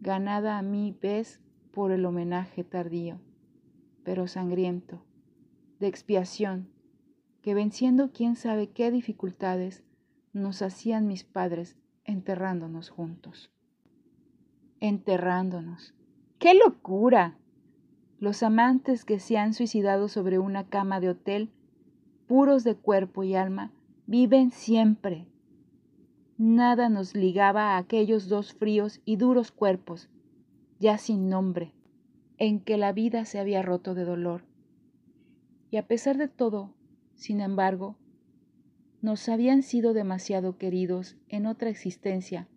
ganada 0.01 0.59
a 0.59 0.63
mi 0.63 0.91
vez 1.01 1.41
por 1.71 1.93
el 1.93 2.05
homenaje 2.05 2.65
tardío, 2.65 3.21
pero 4.05 4.29
sangriento, 4.29 5.03
de 5.81 5.89
expiación, 5.89 6.69
que 7.43 7.55
venciendo 7.55 8.11
quién 8.13 8.37
sabe 8.37 8.71
qué 8.71 8.91
dificultades 8.91 9.83
nos 10.33 10.63
hacían 10.63 11.07
mis 11.07 11.25
padres 11.25 11.77
enterrándonos 12.05 12.91
juntos. 12.91 13.51
Enterrándonos. 14.81 15.95
¡Qué 16.39 16.55
locura! 16.55 17.37
Los 18.19 18.43
amantes 18.43 19.05
que 19.05 19.19
se 19.19 19.37
han 19.37 19.53
suicidado 19.53 20.09
sobre 20.09 20.39
una 20.39 20.69
cama 20.69 21.01
de 21.01 21.11
hotel, 21.11 21.51
puros 22.27 22.65
de 22.65 22.77
cuerpo 22.77 23.25
y 23.25 23.35
alma, 23.35 23.73
viven 24.07 24.51
siempre. 24.51 25.27
Nada 26.39 26.89
nos 26.89 27.15
ligaba 27.15 27.73
a 27.73 27.79
aquellos 27.79 28.29
dos 28.29 28.55
fríos 28.55 29.01
y 29.05 29.17
duros 29.17 29.53
cuerpos, 29.53 30.09
ya 30.79 30.99
sin 30.99 31.29
nombre, 31.29 31.74
en 32.39 32.61
que 32.61 32.77
la 32.77 32.93
vida 32.93 33.25
se 33.25 33.39
había 33.39 33.63
roto 33.63 33.95
de 33.95 34.05
dolor. 34.05 34.45
Y 35.71 35.77
a 35.77 35.87
pesar 35.87 36.17
de 36.19 36.29
todo, 36.29 36.75
sin 37.15 37.41
embargo, 37.41 37.97
nos 39.03 39.29
habían 39.29 39.63
sido 39.63 39.93
demasiado 39.93 40.57
queridos 40.57 41.17
en 41.29 41.47
otra 41.47 41.69
existencia 41.69 42.49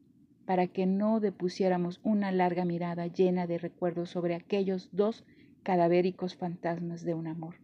para 0.46 0.68
que 0.68 0.86
no 0.86 1.20
depusiéramos 1.20 2.00
una 2.04 2.32
larga 2.32 2.64
mirada 2.64 3.08
llena 3.08 3.48
de 3.48 3.58
recuerdos 3.58 4.12
sobre 4.12 4.34
aquellos 4.34 4.90
dos 4.94 5.26
cadavéricos 5.64 6.38
fantasmas 6.38 7.04
de 7.04 7.14
un 7.14 7.28
amor. 7.28 7.56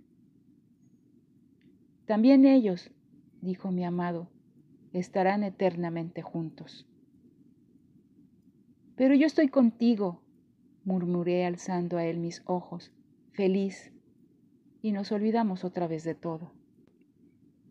También 2.05 2.45
ellos, 2.45 2.91
dijo 3.41 3.71
mi 3.71 3.85
amado, 3.85 4.29
estarán 4.91 5.43
eternamente 5.43 6.21
juntos. 6.21 6.85
Pero 8.97 9.15
yo 9.15 9.25
estoy 9.25 9.47
contigo, 9.47 10.21
murmuré 10.85 11.45
alzando 11.45 11.97
a 11.97 12.05
él 12.05 12.17
mis 12.17 12.41
ojos, 12.45 12.91
feliz, 13.31 13.91
y 14.81 14.91
nos 14.91 15.11
olvidamos 15.11 15.63
otra 15.63 15.87
vez 15.87 16.03
de 16.03 16.15
todo. 16.15 16.51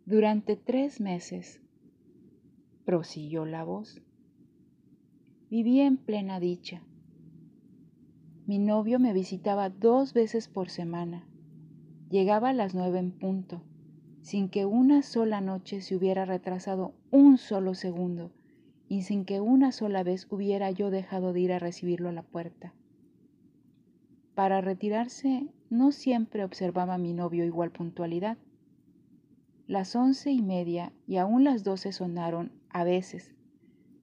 Durante 0.07 0.57
tres 0.57 1.01
meses, 1.01 1.61
prosiguió 2.85 3.45
la 3.45 3.65
voz, 3.65 4.03
viví 5.51 5.81
en 5.81 5.97
plena 5.97 6.41
dicha. 6.41 6.83
Mi 8.47 8.59
novio 8.59 8.99
me 8.99 9.13
visitaba 9.13 9.71
dos 9.71 10.15
veces 10.15 10.49
por 10.49 10.71
semana. 10.71 11.29
Llegaba 12.11 12.49
a 12.49 12.53
las 12.53 12.75
nueve 12.75 12.99
en 12.99 13.13
punto, 13.13 13.63
sin 14.23 14.49
que 14.49 14.67
una 14.67 15.03
sola 15.03 15.41
noche 15.41 15.81
se 15.81 15.95
hubiera 15.95 16.25
retrasado 16.25 16.95
un 17.11 17.39
solo 17.39 17.75
segundo 17.75 18.33
y 18.89 19.03
sin 19.03 19.25
que 19.25 19.41
una 19.41 19.73
sola 19.73 20.03
vez 20.03 20.27
hubiera 20.31 20.71
yo 20.71 20.91
dejado 20.91 21.33
de 21.33 21.41
ir 21.41 21.53
a 21.53 21.59
recibirlo 21.59 22.09
a 22.09 22.13
la 22.13 22.23
puerta. 22.23 22.75
Para 24.35 24.61
retirarse 24.61 25.47
no 25.71 25.93
siempre 25.93 26.45
observaba 26.45 26.95
a 26.95 26.99
mi 26.99 27.13
novio 27.13 27.45
igual 27.45 27.71
puntualidad 27.71 28.39
las 29.73 29.97
once 29.97 30.31
y 30.31 30.43
media 30.43 30.93
y 31.07 31.17
aún 31.17 31.45
las 31.45 31.65
doce 31.65 31.93
sonaron 31.93 32.53
a 32.69 32.85
veces, 32.85 33.33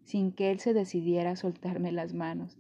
sin 0.03 0.31
que 0.31 0.50
él 0.50 0.59
se 0.59 0.74
decidiera 0.74 1.31
a 1.31 1.36
soltarme 1.36 1.91
las 1.91 2.13
manos 2.13 2.57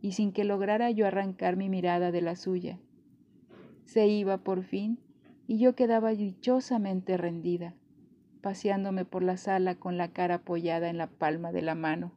y 0.00 0.12
sin 0.12 0.32
que 0.32 0.44
lograra 0.44 0.90
yo 0.90 1.06
arrancar 1.06 1.56
mi 1.56 1.68
mirada 1.68 2.10
de 2.10 2.22
la 2.22 2.34
suya, 2.34 2.80
Se 3.84 4.08
iba 4.08 4.38
por 4.38 4.64
fin 4.64 4.98
y 5.46 5.58
yo 5.58 5.74
quedaba 5.74 6.10
dichosamente 6.10 7.16
rendida, 7.16 7.74
paseándome 8.40 9.04
por 9.04 9.22
la 9.22 9.36
sala 9.36 9.74
con 9.74 9.96
la 9.96 10.08
cara 10.08 10.36
apoyada 10.36 10.88
en 10.88 10.96
la 10.96 11.08
palma 11.08 11.52
de 11.52 11.62
la 11.62 11.74
mano. 11.74 12.12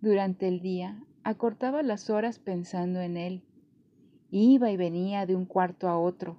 Durante 0.00 0.48
el 0.48 0.60
día 0.60 1.04
acortaba 1.24 1.82
las 1.82 2.10
horas 2.10 2.38
pensando 2.38 3.00
en 3.00 3.16
él. 3.16 3.42
Iba 4.30 4.70
y 4.70 4.76
venía 4.76 5.26
de 5.26 5.36
un 5.36 5.44
cuarto 5.44 5.88
a 5.88 5.98
otro, 5.98 6.38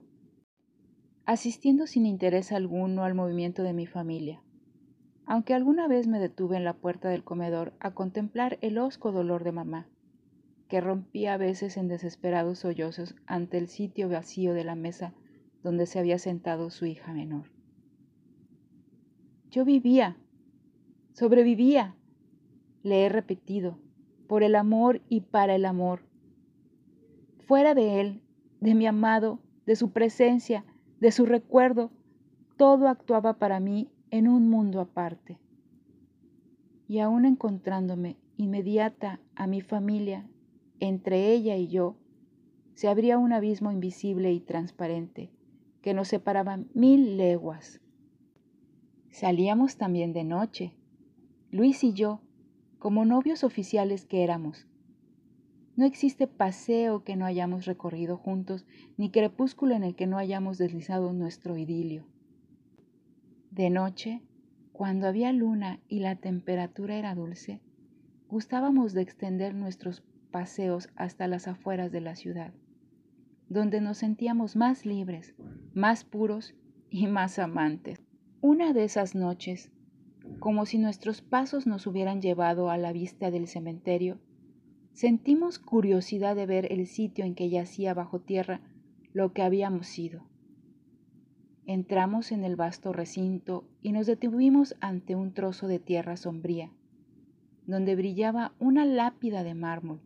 asistiendo 1.25 1.87
sin 1.87 2.05
interés 2.05 2.51
alguno 2.51 3.03
al 3.03 3.13
movimiento 3.13 3.63
de 3.63 3.73
mi 3.73 3.85
familia. 3.85 4.41
Aunque 5.25 5.53
alguna 5.53 5.87
vez 5.87 6.07
me 6.07 6.19
detuve 6.19 6.57
en 6.57 6.65
la 6.65 6.73
puerta 6.73 7.09
del 7.09 7.23
comedor 7.23 7.73
a 7.79 7.91
contemplar 7.91 8.57
el 8.61 8.77
hosco 8.77 9.11
dolor 9.11 9.43
de 9.43 9.53
mamá, 9.53 9.87
que 10.67 10.81
rompía 10.81 11.35
a 11.35 11.37
veces 11.37 11.77
en 11.77 11.87
desesperados 11.87 12.59
sollozos 12.59 13.15
ante 13.25 13.57
el 13.57 13.67
sitio 13.67 14.09
vacío 14.09 14.53
de 14.53 14.63
la 14.63 14.75
mesa 14.75 15.13
donde 15.61 15.85
se 15.85 15.99
había 15.99 16.19
sentado 16.19 16.69
su 16.69 16.85
hija 16.85 17.13
menor. 17.13 17.45
Yo 19.49 19.63
vivía, 19.65 20.17
sobrevivía, 21.13 21.95
le 22.81 23.05
he 23.05 23.09
repetido, 23.09 23.77
por 24.27 24.44
el 24.44 24.56
amor 24.56 25.01
y 25.10 25.22
para 25.22 25.56
el 25.56 25.65
amor. 25.65 26.01
Fuera 27.46 27.74
de 27.75 28.01
él, 28.01 28.22
de 28.62 28.75
mi 28.75 28.86
amado, 28.88 29.39
de 29.65 29.75
su 29.75 29.92
presencia, 29.92 30.65
de 31.00 31.12
su 31.12 31.25
recuerdo, 31.25 31.92
todo 32.58 32.88
actuaba 32.88 33.34
para 33.34 33.60
mí 33.60 33.89
en 34.12 34.27
un 34.27 34.50
mundo 34.50 34.80
aparte. 34.80 35.38
Y 36.88 37.00
aún 37.00 37.25
encontrándome 37.25 38.18
inmediata 38.38 39.20
a 39.36 39.48
mi 39.48 39.62
familia, 39.62 40.27
entre 40.80 41.32
ella 41.32 41.56
y 41.58 41.68
yo, 41.68 41.98
se 42.74 42.88
abría 42.88 43.18
un 43.18 43.34
abismo 43.34 43.72
invisible 43.72 44.32
y 44.32 44.39
transparente 44.39 45.32
que 45.82 45.94
nos 45.94 46.08
separaba 46.08 46.60
mil 46.74 47.18
leguas. 47.18 47.82
Salíamos 49.12 49.77
también 49.77 50.13
de 50.13 50.24
noche, 50.24 50.74
Luis 51.51 51.84
y 51.84 51.94
yo, 51.94 52.22
como 52.83 53.05
novios 53.05 53.45
oficiales 53.45 54.03
que 54.03 54.25
éramos. 54.25 54.67
No 55.77 55.85
existe 55.85 56.27
paseo 56.27 57.05
que 57.05 57.15
no 57.15 57.23
hayamos 57.25 57.65
recorrido 57.65 58.17
juntos, 58.17 58.65
ni 58.97 59.09
crepúsculo 59.09 59.73
en 59.73 59.85
el 59.85 59.95
que 59.95 60.05
no 60.05 60.17
hayamos 60.17 60.57
deslizado 60.57 61.13
nuestro 61.13 61.55
idilio. 61.55 62.05
De 63.51 63.69
noche, 63.69 64.21
cuando 64.73 65.07
había 65.07 65.31
luna 65.31 65.79
y 65.87 65.99
la 65.99 66.17
temperatura 66.17 66.97
era 66.97 67.15
dulce, 67.15 67.61
gustábamos 68.27 68.91
de 68.91 69.03
extender 69.03 69.55
nuestros 69.55 70.03
paseos 70.29 70.89
hasta 70.97 71.29
las 71.29 71.47
afueras 71.47 71.89
de 71.89 72.01
la 72.01 72.17
ciudad, 72.17 72.53
donde 73.47 73.79
nos 73.79 73.99
sentíamos 73.99 74.57
más 74.57 74.85
libres, 74.85 75.35
más 75.73 76.03
puros 76.03 76.53
y 76.89 77.07
más 77.07 77.39
amantes. 77.39 78.03
Una 78.41 78.73
de 78.73 78.83
esas 78.83 79.15
noches, 79.15 79.71
como 80.43 80.65
si 80.65 80.77
nuestros 80.77 81.21
pasos 81.21 81.67
nos 81.67 81.88
hubieran 81.88 82.21
llevado 82.21 82.69
a 82.69 82.77
la 82.77 82.91
vista 82.91 83.31
del 83.31 83.47
cementerio, 83.47 84.19
sentimos 84.91 85.57
curiosidad 85.57 86.35
de 86.35 86.45
ver 86.45 86.69
el 86.69 86.85
sitio 86.85 87.23
en 87.23 87.33
que 87.33 87.50
yacía 87.50 87.93
bajo 87.93 88.19
tierra 88.19 88.59
lo 89.13 89.31
que 89.31 89.41
habíamos 89.41 89.88
sido. 89.88 90.25
Entramos 91.65 92.33
en 92.33 92.43
el 92.43 92.57
vasto 92.57 92.91
recinto 92.91 93.63
y 93.81 93.93
nos 93.93 94.05
detuvimos 94.05 94.75
ante 94.81 95.15
un 95.15 95.33
trozo 95.33 95.67
de 95.67 95.79
tierra 95.79 96.17
sombría, 96.17 96.73
donde 97.65 97.95
brillaba 97.95 98.51
una 98.59 98.83
lápida 98.83 99.45
de 99.45 99.53
mármol. 99.53 100.01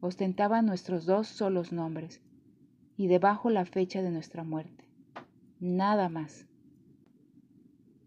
Ostentaba 0.00 0.62
nuestros 0.62 1.06
dos 1.06 1.28
solos 1.28 1.72
nombres 1.72 2.22
y 2.96 3.06
debajo 3.06 3.50
la 3.50 3.66
fecha 3.66 4.02
de 4.02 4.10
nuestra 4.10 4.42
muerte. 4.42 4.88
Nada 5.60 6.08
más 6.08 6.47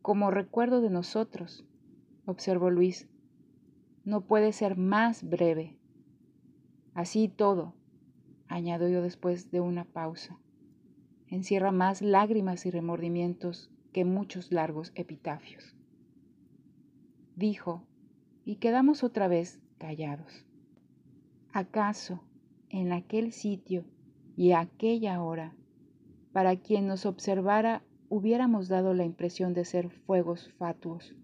como 0.02 0.32
recuerdo 0.32 0.82
de 0.82 0.90
nosotros, 0.90 1.66
observó 2.26 2.70
Luis. 2.70 3.08
No 4.04 4.22
puede 4.22 4.52
ser 4.52 4.78
más 4.78 5.24
breve. 5.24 5.78
Así 6.94 7.28
todo, 7.28 7.76
añadió 8.48 8.90
yo 8.90 9.02
después 9.02 9.52
de 9.52 9.62
una 9.62 9.86
pausa, 9.86 10.40
encierra 11.28 11.72
más 11.72 12.02
lágrimas 12.02 12.66
y 12.66 12.72
remordimientos 12.72 13.70
que 13.94 14.06
muchos 14.06 14.52
largos 14.52 14.92
epitafios. 14.96 15.76
Dijo, 17.36 17.84
y 18.44 18.56
quedamos 18.56 19.04
otra 19.04 19.28
vez 19.28 19.62
callados. 19.78 20.46
¿Acaso 21.54 22.22
en 22.70 22.92
aquel 22.92 23.32
sitio 23.32 23.86
y 24.36 24.52
a 24.52 24.62
aquella 24.62 25.22
hora, 25.22 25.54
para 26.32 26.56
quien 26.56 26.88
nos 26.88 27.06
observara 27.06 27.84
hubiéramos 28.12 28.68
dado 28.68 28.94
la 28.94 29.06
impresión 29.06 29.54
de 29.54 29.64
ser 29.64 29.90
fuegos 29.90 30.52
fatuos. 30.58 31.16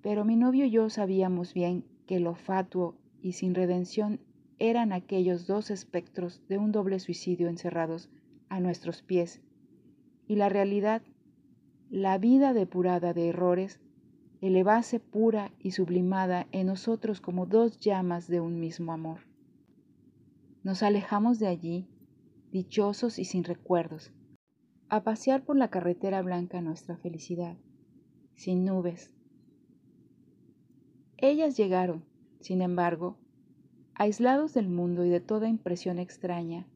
Pero 0.00 0.24
mi 0.24 0.36
novio 0.36 0.66
y 0.66 0.70
yo 0.70 0.88
sabíamos 0.90 1.54
bien 1.54 1.84
que 2.06 2.20
lo 2.20 2.36
fatuo 2.36 2.94
y 3.20 3.32
sin 3.32 3.56
redención 3.56 4.20
eran 4.60 4.92
aquellos 4.92 5.48
dos 5.48 5.72
espectros 5.72 6.40
de 6.48 6.58
un 6.58 6.70
doble 6.70 7.00
suicidio 7.00 7.48
encerrados 7.48 8.08
a 8.48 8.60
nuestros 8.60 9.02
pies, 9.02 9.42
y 10.28 10.36
la 10.36 10.48
realidad, 10.48 11.02
la 11.90 12.16
vida 12.18 12.52
depurada 12.52 13.12
de 13.12 13.30
errores, 13.30 13.80
elevase 14.40 15.00
pura 15.00 15.50
y 15.58 15.72
sublimada 15.72 16.46
en 16.52 16.68
nosotros 16.68 17.20
como 17.20 17.44
dos 17.44 17.80
llamas 17.80 18.28
de 18.28 18.38
un 18.38 18.60
mismo 18.60 18.92
amor. 18.92 19.18
Nos 20.62 20.84
alejamos 20.84 21.40
de 21.40 21.48
allí, 21.48 21.88
dichosos 22.52 23.18
y 23.18 23.24
sin 23.24 23.42
recuerdos, 23.42 24.12
a 24.90 25.02
pasear 25.02 25.44
por 25.44 25.56
la 25.56 25.68
carretera 25.68 26.22
blanca 26.22 26.62
nuestra 26.62 26.96
felicidad, 26.96 27.58
sin 28.34 28.64
nubes. 28.64 29.12
Ellas 31.18 31.58
llegaron, 31.58 32.04
sin 32.40 32.62
embargo, 32.62 33.18
aislados 33.94 34.54
del 34.54 34.68
mundo 34.70 35.04
y 35.04 35.10
de 35.10 35.20
toda 35.20 35.48
impresión 35.48 35.98
extraña, 35.98 36.66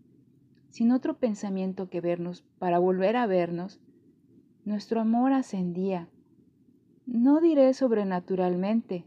sin 0.68 0.92
otro 0.92 1.16
pensamiento 1.16 1.88
que 1.88 2.02
vernos 2.02 2.44
para 2.58 2.78
volver 2.78 3.16
a 3.16 3.26
vernos, 3.26 3.80
nuestro 4.66 5.00
amor 5.00 5.32
ascendía, 5.32 6.10
no 7.06 7.40
diré 7.40 7.72
sobrenaturalmente, 7.72 9.06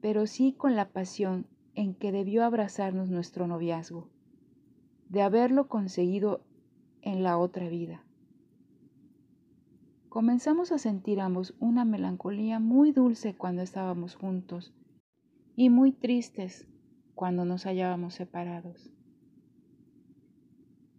pero 0.00 0.26
sí 0.26 0.52
con 0.52 0.74
la 0.74 0.88
pasión 0.88 1.46
en 1.76 1.94
que 1.94 2.10
debió 2.10 2.44
abrazarnos 2.44 3.10
nuestro 3.10 3.46
noviazgo, 3.46 4.08
de 5.08 5.22
haberlo 5.22 5.68
conseguido 5.68 6.42
en 7.00 7.22
la 7.22 7.38
otra 7.38 7.68
vida 7.68 8.04
comenzamos 10.14 10.70
a 10.70 10.78
sentir 10.78 11.20
ambos 11.20 11.56
una 11.58 11.84
melancolía 11.84 12.60
muy 12.60 12.92
dulce 12.92 13.34
cuando 13.34 13.62
estábamos 13.62 14.14
juntos 14.14 14.72
y 15.56 15.70
muy 15.70 15.90
tristes 15.90 16.68
cuando 17.16 17.44
nos 17.44 17.64
hallábamos 17.66 18.14
separados. 18.14 18.92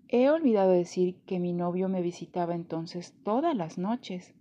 He 0.10 0.30
olvidado 0.30 0.72
decir 0.72 1.16
que 1.26 1.40
mi 1.40 1.54
novio 1.54 1.88
me 1.88 2.02
visitaba 2.02 2.56
entonces 2.56 3.14
todas 3.24 3.56
las 3.56 3.78
noches, 3.78 4.34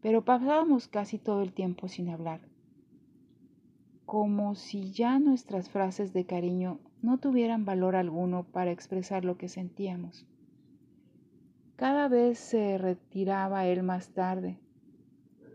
pero 0.00 0.24
pasábamos 0.24 0.86
casi 0.86 1.18
todo 1.18 1.42
el 1.42 1.52
tiempo 1.52 1.88
sin 1.88 2.08
hablar, 2.08 2.40
como 4.06 4.54
si 4.54 4.92
ya 4.92 5.18
nuestras 5.18 5.70
frases 5.70 6.12
de 6.12 6.24
cariño 6.24 6.78
no 7.02 7.18
tuvieran 7.18 7.64
valor 7.64 7.96
alguno 7.96 8.44
para 8.44 8.70
expresar 8.70 9.24
lo 9.24 9.36
que 9.36 9.48
sentíamos. 9.48 10.24
Cada 11.76 12.08
vez 12.08 12.38
se 12.38 12.78
retiraba 12.78 13.66
él 13.66 13.82
más 13.82 14.10
tarde, 14.10 14.58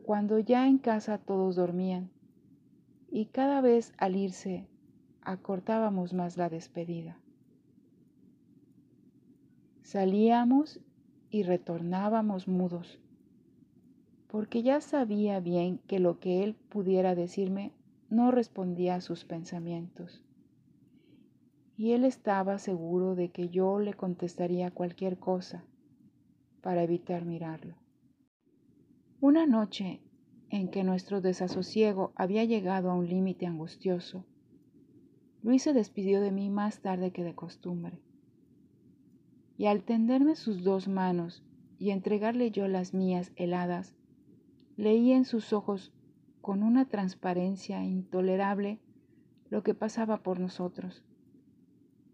cuando 0.03 0.39
ya 0.39 0.67
en 0.67 0.77
casa 0.77 1.19
todos 1.19 1.55
dormían, 1.55 2.09
y 3.09 3.25
cada 3.27 3.61
vez 3.61 3.93
al 3.97 4.15
irse 4.15 4.67
acortábamos 5.21 6.13
más 6.13 6.35
la 6.35 6.49
despedida. 6.49 7.17
Salíamos 9.83 10.81
y 11.29 11.43
retornábamos 11.43 12.47
mudos, 12.47 12.99
porque 14.27 14.63
ya 14.63 14.81
sabía 14.81 15.39
bien 15.39 15.77
que 15.87 15.99
lo 15.99 16.19
que 16.19 16.43
él 16.43 16.55
pudiera 16.55 17.15
decirme 17.15 17.71
no 18.09 18.31
respondía 18.31 18.95
a 18.95 19.01
sus 19.01 19.23
pensamientos. 19.23 20.23
Y 21.77 21.91
él 21.91 22.03
estaba 22.05 22.57
seguro 22.57 23.15
de 23.15 23.29
que 23.29 23.49
yo 23.49 23.79
le 23.79 23.93
contestaría 23.93 24.71
cualquier 24.71 25.19
cosa 25.19 25.63
para 26.61 26.83
evitar 26.83 27.25
mirarlo. 27.25 27.75
Una 29.19 29.45
noche 29.45 30.01
en 30.49 30.69
que 30.69 30.83
nuestro 30.83 31.21
desasosiego 31.21 32.11
había 32.15 32.43
llegado 32.43 32.91
a 32.91 32.95
un 32.95 33.07
límite 33.07 33.45
angustioso, 33.45 34.25
Luis 35.43 35.63
se 35.63 35.73
despidió 35.73 36.21
de 36.21 36.31
mí 36.31 36.49
más 36.49 36.81
tarde 36.81 37.11
que 37.11 37.23
de 37.23 37.35
costumbre. 37.35 37.99
Y 39.57 39.65
al 39.65 39.83
tenderme 39.83 40.35
sus 40.35 40.63
dos 40.63 40.87
manos 40.87 41.43
y 41.79 41.91
entregarle 41.91 42.51
yo 42.51 42.67
las 42.67 42.93
mías 42.93 43.31
heladas, 43.35 43.95
leí 44.75 45.11
en 45.11 45.25
sus 45.25 45.53
ojos 45.53 45.93
con 46.41 46.63
una 46.63 46.85
transparencia 46.85 47.83
intolerable 47.83 48.79
lo 49.49 49.63
que 49.63 49.73
pasaba 49.73 50.23
por 50.23 50.39
nosotros. 50.39 51.03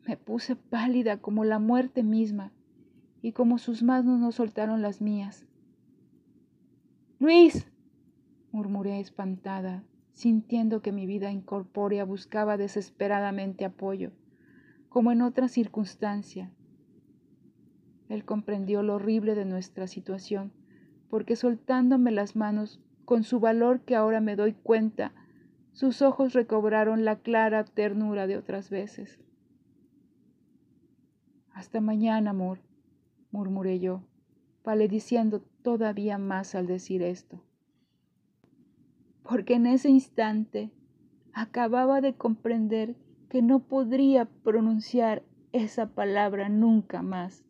Me 0.07 0.17
puse 0.17 0.55
pálida 0.55 1.17
como 1.17 1.43
la 1.43 1.59
muerte 1.59 2.03
misma 2.03 2.51
y 3.23 3.31
como 3.31 3.57
sus 3.57 3.83
manos 3.83 4.19
no 4.19 4.33
soltaron 4.33 4.81
las 4.81 5.01
mías. 5.01 5.47
Luis, 7.19 7.71
murmuré 8.51 8.99
espantada, 8.99 9.85
sintiendo 10.11 10.81
que 10.81 10.91
mi 10.91 11.07
vida 11.07 11.31
incorpórea 11.31 12.03
buscaba 12.03 12.57
desesperadamente 12.57 13.63
apoyo, 13.63 14.11
como 14.89 15.13
en 15.13 15.21
otra 15.21 15.47
circunstancia. 15.47 16.51
Él 18.09 18.25
comprendió 18.25 18.83
lo 18.83 18.95
horrible 18.95 19.35
de 19.35 19.45
nuestra 19.45 19.87
situación, 19.87 20.51
porque 21.09 21.37
soltándome 21.37 22.11
las 22.11 22.35
manos, 22.35 22.81
con 23.05 23.23
su 23.23 23.39
valor 23.39 23.85
que 23.85 23.95
ahora 23.95 24.19
me 24.19 24.35
doy 24.35 24.51
cuenta, 24.51 25.13
sus 25.71 26.01
ojos 26.01 26.33
recobraron 26.33 27.05
la 27.05 27.19
clara 27.19 27.63
ternura 27.63 28.27
de 28.27 28.35
otras 28.35 28.69
veces. 28.69 29.17
Hasta 31.53 31.79
mañana, 31.79 32.31
amor, 32.31 32.59
murmuré 33.33 33.79
yo, 33.79 34.03
palideciendo 34.61 35.41
todavía 35.63 36.17
más 36.17 36.55
al 36.55 36.67
decir 36.67 37.01
esto. 37.01 37.43
Porque 39.23 39.55
en 39.55 39.65
ese 39.65 39.89
instante 39.89 40.71
acababa 41.33 41.99
de 41.99 42.13
comprender 42.13 42.95
que 43.29 43.41
no 43.41 43.59
podría 43.59 44.25
pronunciar 44.25 45.23
esa 45.51 45.87
palabra 45.87 46.47
nunca 46.47 47.01
más. 47.01 47.43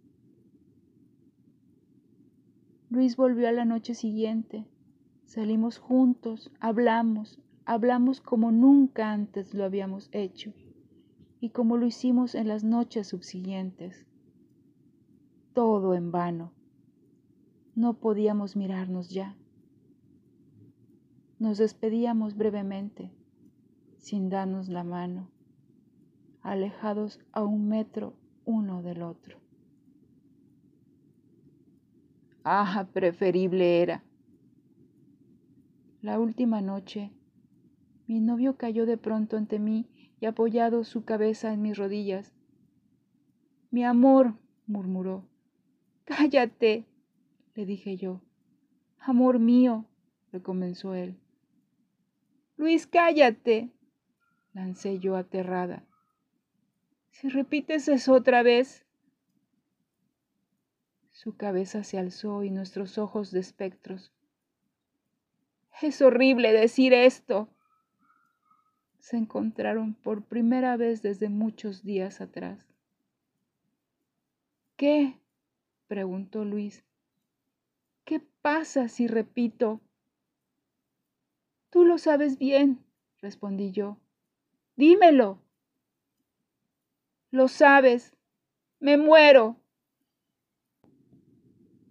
Luis 2.90 3.18
volvió 3.18 3.50
a 3.50 3.52
la 3.52 3.66
noche 3.66 3.94
siguiente. 3.94 4.66
Salimos 5.26 5.80
juntos, 5.80 6.52
hablamos, 6.60 7.40
hablamos 7.66 8.22
como 8.22 8.52
nunca 8.52 9.12
antes 9.12 9.54
lo 9.54 9.66
habíamos 9.66 10.10
hecho 10.12 10.54
y 11.40 11.50
como 11.50 11.76
lo 11.76 11.86
hicimos 11.86 12.36
en 12.36 12.48
las 12.48 12.64
noches 12.64 13.08
subsiguientes. 13.08 14.06
Todo 15.54 15.94
en 15.94 16.12
vano. 16.12 16.52
No 17.76 17.94
podíamos 18.00 18.56
mirarnos 18.56 19.10
ya. 19.10 19.38
Nos 21.38 21.60
despedíamos 21.60 22.36
brevemente, 22.36 23.12
sin 23.98 24.30
darnos 24.30 24.68
la 24.68 24.84
mano, 24.84 25.30
alejados 26.42 27.20
a 27.32 27.44
un 27.44 27.68
metro 27.68 28.16
uno 28.46 28.82
del 28.82 29.04
otro. 29.04 29.38
Ah, 32.44 32.88
preferible 32.92 33.82
era. 33.82 34.04
La 36.02 36.20
última 36.20 36.62
noche, 36.62 37.12
mi 38.08 38.20
novio 38.20 38.58
cayó 38.58 38.88
de 38.88 38.98
pronto 38.98 39.38
ante 39.38 39.60
mí 39.60 39.88
y 40.20 40.26
apoyado 40.26 40.84
su 40.84 41.06
cabeza 41.06 41.54
en 41.54 41.62
mis 41.62 41.78
rodillas. 41.78 42.34
Mi 43.70 43.84
amor, 43.84 44.34
murmuró. 44.66 45.33
Cállate, 46.06 46.86
le 47.56 47.66
dije 47.66 47.98
yo. 47.98 48.22
Amor 49.00 49.40
mío, 49.40 49.86
recomenzó 50.32 50.94
él. 50.96 51.18
Luis, 52.58 52.88
cállate, 52.88 53.70
lancé 54.54 55.00
yo 55.00 55.16
aterrada. 55.16 55.84
Si 57.12 57.30
repites 57.30 57.88
eso 57.88 58.14
otra 58.14 58.44
vez. 58.44 58.86
Su 61.12 61.38
cabeza 61.38 61.84
se 61.84 61.98
alzó 61.98 62.44
y 62.44 62.50
nuestros 62.50 62.98
ojos 62.98 63.32
de 63.32 63.40
espectros. 63.40 64.12
Es 65.82 66.02
horrible 66.02 66.54
decir 66.54 66.94
esto. 66.94 67.50
Se 69.00 69.18
encontraron 69.18 69.94
por 69.94 70.24
primera 70.24 70.78
vez 70.78 71.02
desde 71.02 71.30
muchos 71.30 71.84
días 71.84 72.22
atrás. 72.22 72.60
¿Qué? 74.76 75.20
Preguntó 75.88 76.46
Luis. 76.46 76.84
¿Qué 78.06 78.20
pasa 78.42 78.88
si 78.88 79.08
repito? 79.08 79.82
Tú 81.70 81.86
lo 81.86 81.98
sabes 81.98 82.38
bien, 82.38 82.84
respondí 83.22 83.72
yo. 83.72 83.98
Dímelo. 84.76 85.40
Lo 87.32 87.48
sabes. 87.48 88.16
Me 88.80 88.98
muero. 88.98 89.58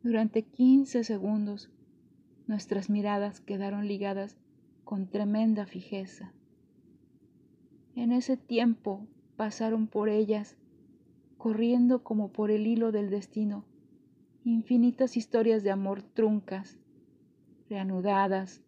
Durante 0.03 0.43
quince 0.43 1.05
segundos 1.05 1.71
nuestras 2.47 2.91
miradas 2.91 3.41
quedaron 3.41 3.87
ligadas 3.89 4.37
con 4.85 5.09
tremenda 5.09 5.65
fijeza. 5.67 6.33
En 7.95 8.13
ese 8.13 8.37
tiempo 8.37 9.07
pasaron 9.37 9.87
por 9.87 10.09
ellas, 10.09 10.57
corriendo 11.39 12.03
como 12.03 12.31
por 12.33 12.51
el 12.51 12.67
hilo 12.67 12.93
del 12.93 13.11
destino, 13.11 13.65
infinitas 14.45 15.17
historias 15.17 15.63
de 15.63 15.71
amor 15.71 16.03
truncas, 16.03 16.79
reanudadas, 17.69 18.63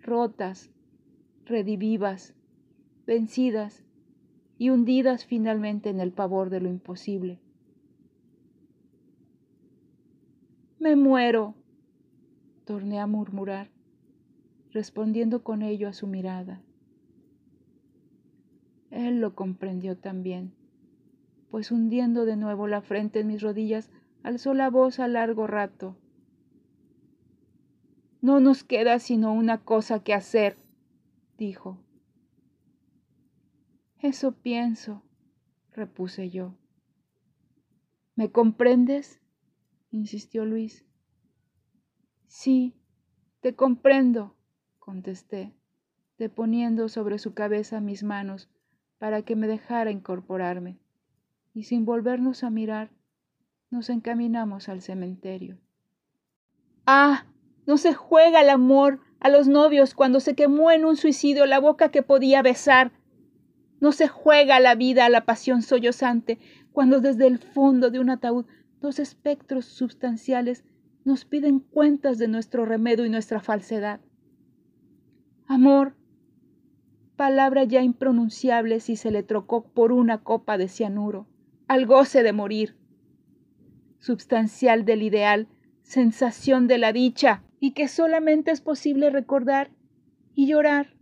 rotas, 0.00 0.70
redivivas, 1.44 2.34
vencidas 3.06 3.84
y 4.58 4.70
hundidas 4.70 5.24
finalmente 5.24 5.90
en 5.90 6.00
el 6.00 6.12
pavor 6.12 6.50
de 6.50 6.60
lo 6.60 6.68
imposible. 6.68 7.38
Me 10.78 10.96
muero, 10.96 11.54
torné 12.64 13.00
a 13.00 13.06
murmurar, 13.06 13.68
respondiendo 14.72 15.42
con 15.42 15.62
ello 15.62 15.88
a 15.88 15.92
su 15.92 16.06
mirada. 16.06 16.60
Él 18.90 19.20
lo 19.20 19.34
comprendió 19.34 19.96
también, 19.96 20.52
pues 21.50 21.70
hundiendo 21.70 22.24
de 22.24 22.36
nuevo 22.36 22.66
la 22.66 22.82
frente 22.82 23.20
en 23.20 23.28
mis 23.28 23.42
rodillas, 23.42 23.90
alzó 24.22 24.54
la 24.54 24.70
voz 24.70 25.00
a 25.00 25.08
largo 25.08 25.46
rato. 25.46 25.96
No 28.20 28.40
nos 28.40 28.62
queda 28.64 28.98
sino 28.98 29.32
una 29.32 29.64
cosa 29.64 30.02
que 30.02 30.14
hacer, 30.14 30.56
dijo. 31.36 31.78
Eso 33.98 34.32
pienso, 34.32 35.02
repuse 35.72 36.30
yo. 36.30 36.56
¿Me 38.14 38.30
comprendes? 38.30 39.20
insistió 39.90 40.44
Luis. 40.44 40.84
Sí, 42.26 42.74
te 43.40 43.54
comprendo, 43.54 44.36
contesté, 44.78 45.52
deponiendo 46.18 46.88
sobre 46.88 47.18
su 47.18 47.34
cabeza 47.34 47.80
mis 47.80 48.04
manos 48.04 48.48
para 48.98 49.22
que 49.22 49.34
me 49.34 49.48
dejara 49.48 49.90
incorporarme, 49.90 50.78
y 51.52 51.64
sin 51.64 51.84
volvernos 51.84 52.44
a 52.44 52.50
mirar, 52.50 52.90
nos 53.72 53.88
encaminamos 53.88 54.68
al 54.68 54.82
cementerio. 54.82 55.58
Ah, 56.86 57.24
no 57.66 57.78
se 57.78 57.94
juega 57.94 58.42
el 58.42 58.50
amor 58.50 59.00
a 59.18 59.30
los 59.30 59.48
novios 59.48 59.94
cuando 59.94 60.20
se 60.20 60.34
quemó 60.34 60.70
en 60.70 60.84
un 60.84 60.96
suicidio 60.96 61.46
la 61.46 61.58
boca 61.58 61.88
que 61.88 62.02
podía 62.02 62.42
besar. 62.42 62.92
No 63.80 63.92
se 63.92 64.08
juega 64.08 64.60
la 64.60 64.74
vida 64.74 65.06
a 65.06 65.08
la 65.08 65.24
pasión 65.24 65.62
sollozante 65.62 66.38
cuando 66.72 67.00
desde 67.00 67.26
el 67.26 67.38
fondo 67.38 67.90
de 67.90 67.98
un 67.98 68.10
ataúd 68.10 68.44
dos 68.82 68.98
espectros 68.98 69.64
substanciales 69.64 70.64
nos 71.04 71.24
piden 71.24 71.58
cuentas 71.58 72.18
de 72.18 72.28
nuestro 72.28 72.66
remedio 72.66 73.06
y 73.06 73.10
nuestra 73.10 73.40
falsedad. 73.40 74.00
Amor, 75.46 75.96
palabra 77.16 77.64
ya 77.64 77.82
impronunciable 77.82 78.80
si 78.80 78.96
se 78.96 79.10
le 79.10 79.22
trocó 79.22 79.64
por 79.64 79.92
una 79.92 80.18
copa 80.18 80.58
de 80.58 80.68
cianuro, 80.68 81.26
al 81.68 81.86
goce 81.86 82.22
de 82.22 82.32
morir 82.34 82.81
substancial 84.02 84.84
del 84.84 85.02
ideal, 85.02 85.46
sensación 85.82 86.66
de 86.66 86.76
la 86.76 86.92
dicha, 86.92 87.44
y 87.60 87.70
que 87.70 87.86
solamente 87.86 88.50
es 88.50 88.60
posible 88.60 89.10
recordar 89.10 89.70
y 90.34 90.48
llorar 90.48 90.96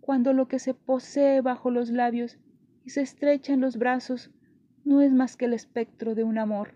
cuando 0.00 0.32
lo 0.32 0.48
que 0.48 0.58
se 0.58 0.72
posee 0.72 1.42
bajo 1.42 1.70
los 1.70 1.90
labios 1.90 2.38
y 2.82 2.90
se 2.90 3.02
estrecha 3.02 3.52
en 3.52 3.60
los 3.60 3.76
brazos 3.76 4.30
no 4.84 5.02
es 5.02 5.12
más 5.12 5.36
que 5.36 5.44
el 5.44 5.52
espectro 5.52 6.14
de 6.14 6.24
un 6.24 6.38
amor. 6.38 6.72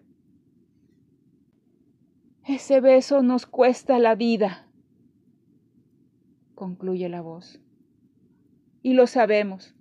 Ese 2.46 2.82
beso 2.82 3.22
nos 3.22 3.46
cuesta 3.46 3.98
la 3.98 4.16
vida, 4.16 4.68
concluye 6.54 7.08
la 7.08 7.22
voz. 7.22 7.58
Y 8.82 8.92
lo 8.92 9.06
sabemos. 9.06 9.74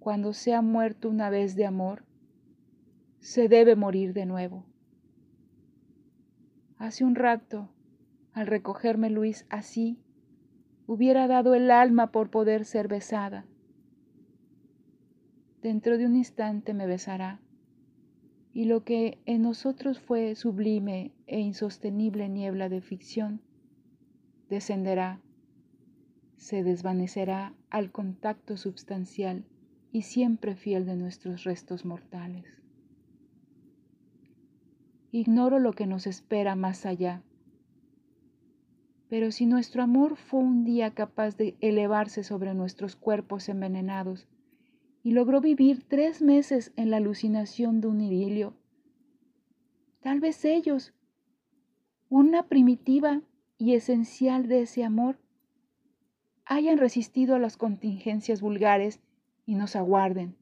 Cuando 0.00 0.32
se 0.32 0.54
ha 0.54 0.62
muerto 0.62 1.08
una 1.08 1.30
vez 1.30 1.54
de 1.54 1.66
amor, 1.66 2.07
se 3.20 3.48
debe 3.48 3.76
morir 3.76 4.12
de 4.12 4.26
nuevo. 4.26 4.64
Hace 6.76 7.04
un 7.04 7.14
rato, 7.14 7.68
al 8.32 8.46
recogerme 8.46 9.10
Luis 9.10 9.46
así, 9.50 9.98
hubiera 10.86 11.26
dado 11.26 11.54
el 11.54 11.70
alma 11.70 12.12
por 12.12 12.30
poder 12.30 12.64
ser 12.64 12.88
besada. 12.88 13.44
Dentro 15.60 15.98
de 15.98 16.06
un 16.06 16.16
instante 16.16 16.72
me 16.72 16.86
besará, 16.86 17.40
y 18.52 18.64
lo 18.64 18.84
que 18.84 19.18
en 19.26 19.42
nosotros 19.42 20.00
fue 20.00 20.34
sublime 20.34 21.12
e 21.26 21.40
insostenible 21.40 22.28
niebla 22.28 22.68
de 22.68 22.80
ficción, 22.80 23.42
descenderá, 24.48 25.20
se 26.36 26.62
desvanecerá 26.62 27.54
al 27.70 27.90
contacto 27.90 28.56
substancial 28.56 29.44
y 29.92 30.02
siempre 30.02 30.54
fiel 30.54 30.86
de 30.86 30.96
nuestros 30.96 31.44
restos 31.44 31.84
mortales. 31.84 32.46
Ignoro 35.10 35.58
lo 35.58 35.72
que 35.72 35.86
nos 35.86 36.06
espera 36.06 36.54
más 36.54 36.84
allá, 36.84 37.22
pero 39.08 39.32
si 39.32 39.46
nuestro 39.46 39.82
amor 39.82 40.16
fue 40.16 40.40
un 40.40 40.64
día 40.64 40.92
capaz 40.92 41.36
de 41.36 41.56
elevarse 41.60 42.22
sobre 42.22 42.52
nuestros 42.52 42.94
cuerpos 42.94 43.48
envenenados 43.48 44.28
y 45.02 45.12
logró 45.12 45.40
vivir 45.40 45.82
tres 45.88 46.20
meses 46.20 46.72
en 46.76 46.90
la 46.90 46.98
alucinación 46.98 47.80
de 47.80 47.88
un 47.88 48.02
idilio, 48.02 48.54
tal 50.00 50.20
vez 50.20 50.44
ellos, 50.44 50.92
una 52.10 52.48
primitiva 52.48 53.22
y 53.56 53.74
esencial 53.74 54.46
de 54.46 54.62
ese 54.62 54.84
amor, 54.84 55.18
hayan 56.44 56.76
resistido 56.76 57.34
a 57.34 57.38
las 57.38 57.56
contingencias 57.56 58.42
vulgares 58.42 59.00
y 59.46 59.54
nos 59.54 59.74
aguarden. 59.74 60.36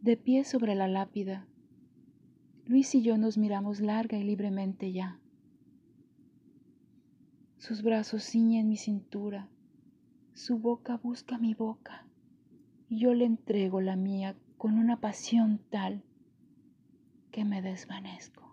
De 0.00 0.16
pie 0.16 0.44
sobre 0.44 0.74
la 0.74 0.88
lápida, 0.88 1.46
Luis 2.70 2.94
y 2.94 3.02
yo 3.02 3.18
nos 3.18 3.36
miramos 3.36 3.80
larga 3.80 4.16
y 4.16 4.22
libremente 4.22 4.92
ya. 4.92 5.18
Sus 7.58 7.82
brazos 7.82 8.22
ciñen 8.22 8.68
mi 8.68 8.76
cintura, 8.76 9.48
su 10.34 10.56
boca 10.56 10.96
busca 11.02 11.36
mi 11.36 11.52
boca, 11.54 12.06
y 12.88 13.00
yo 13.00 13.12
le 13.12 13.24
entrego 13.24 13.80
la 13.80 13.96
mía 13.96 14.36
con 14.56 14.78
una 14.78 15.00
pasión 15.00 15.58
tal 15.68 16.04
que 17.32 17.44
me 17.44 17.60
desvanezco. 17.60 18.49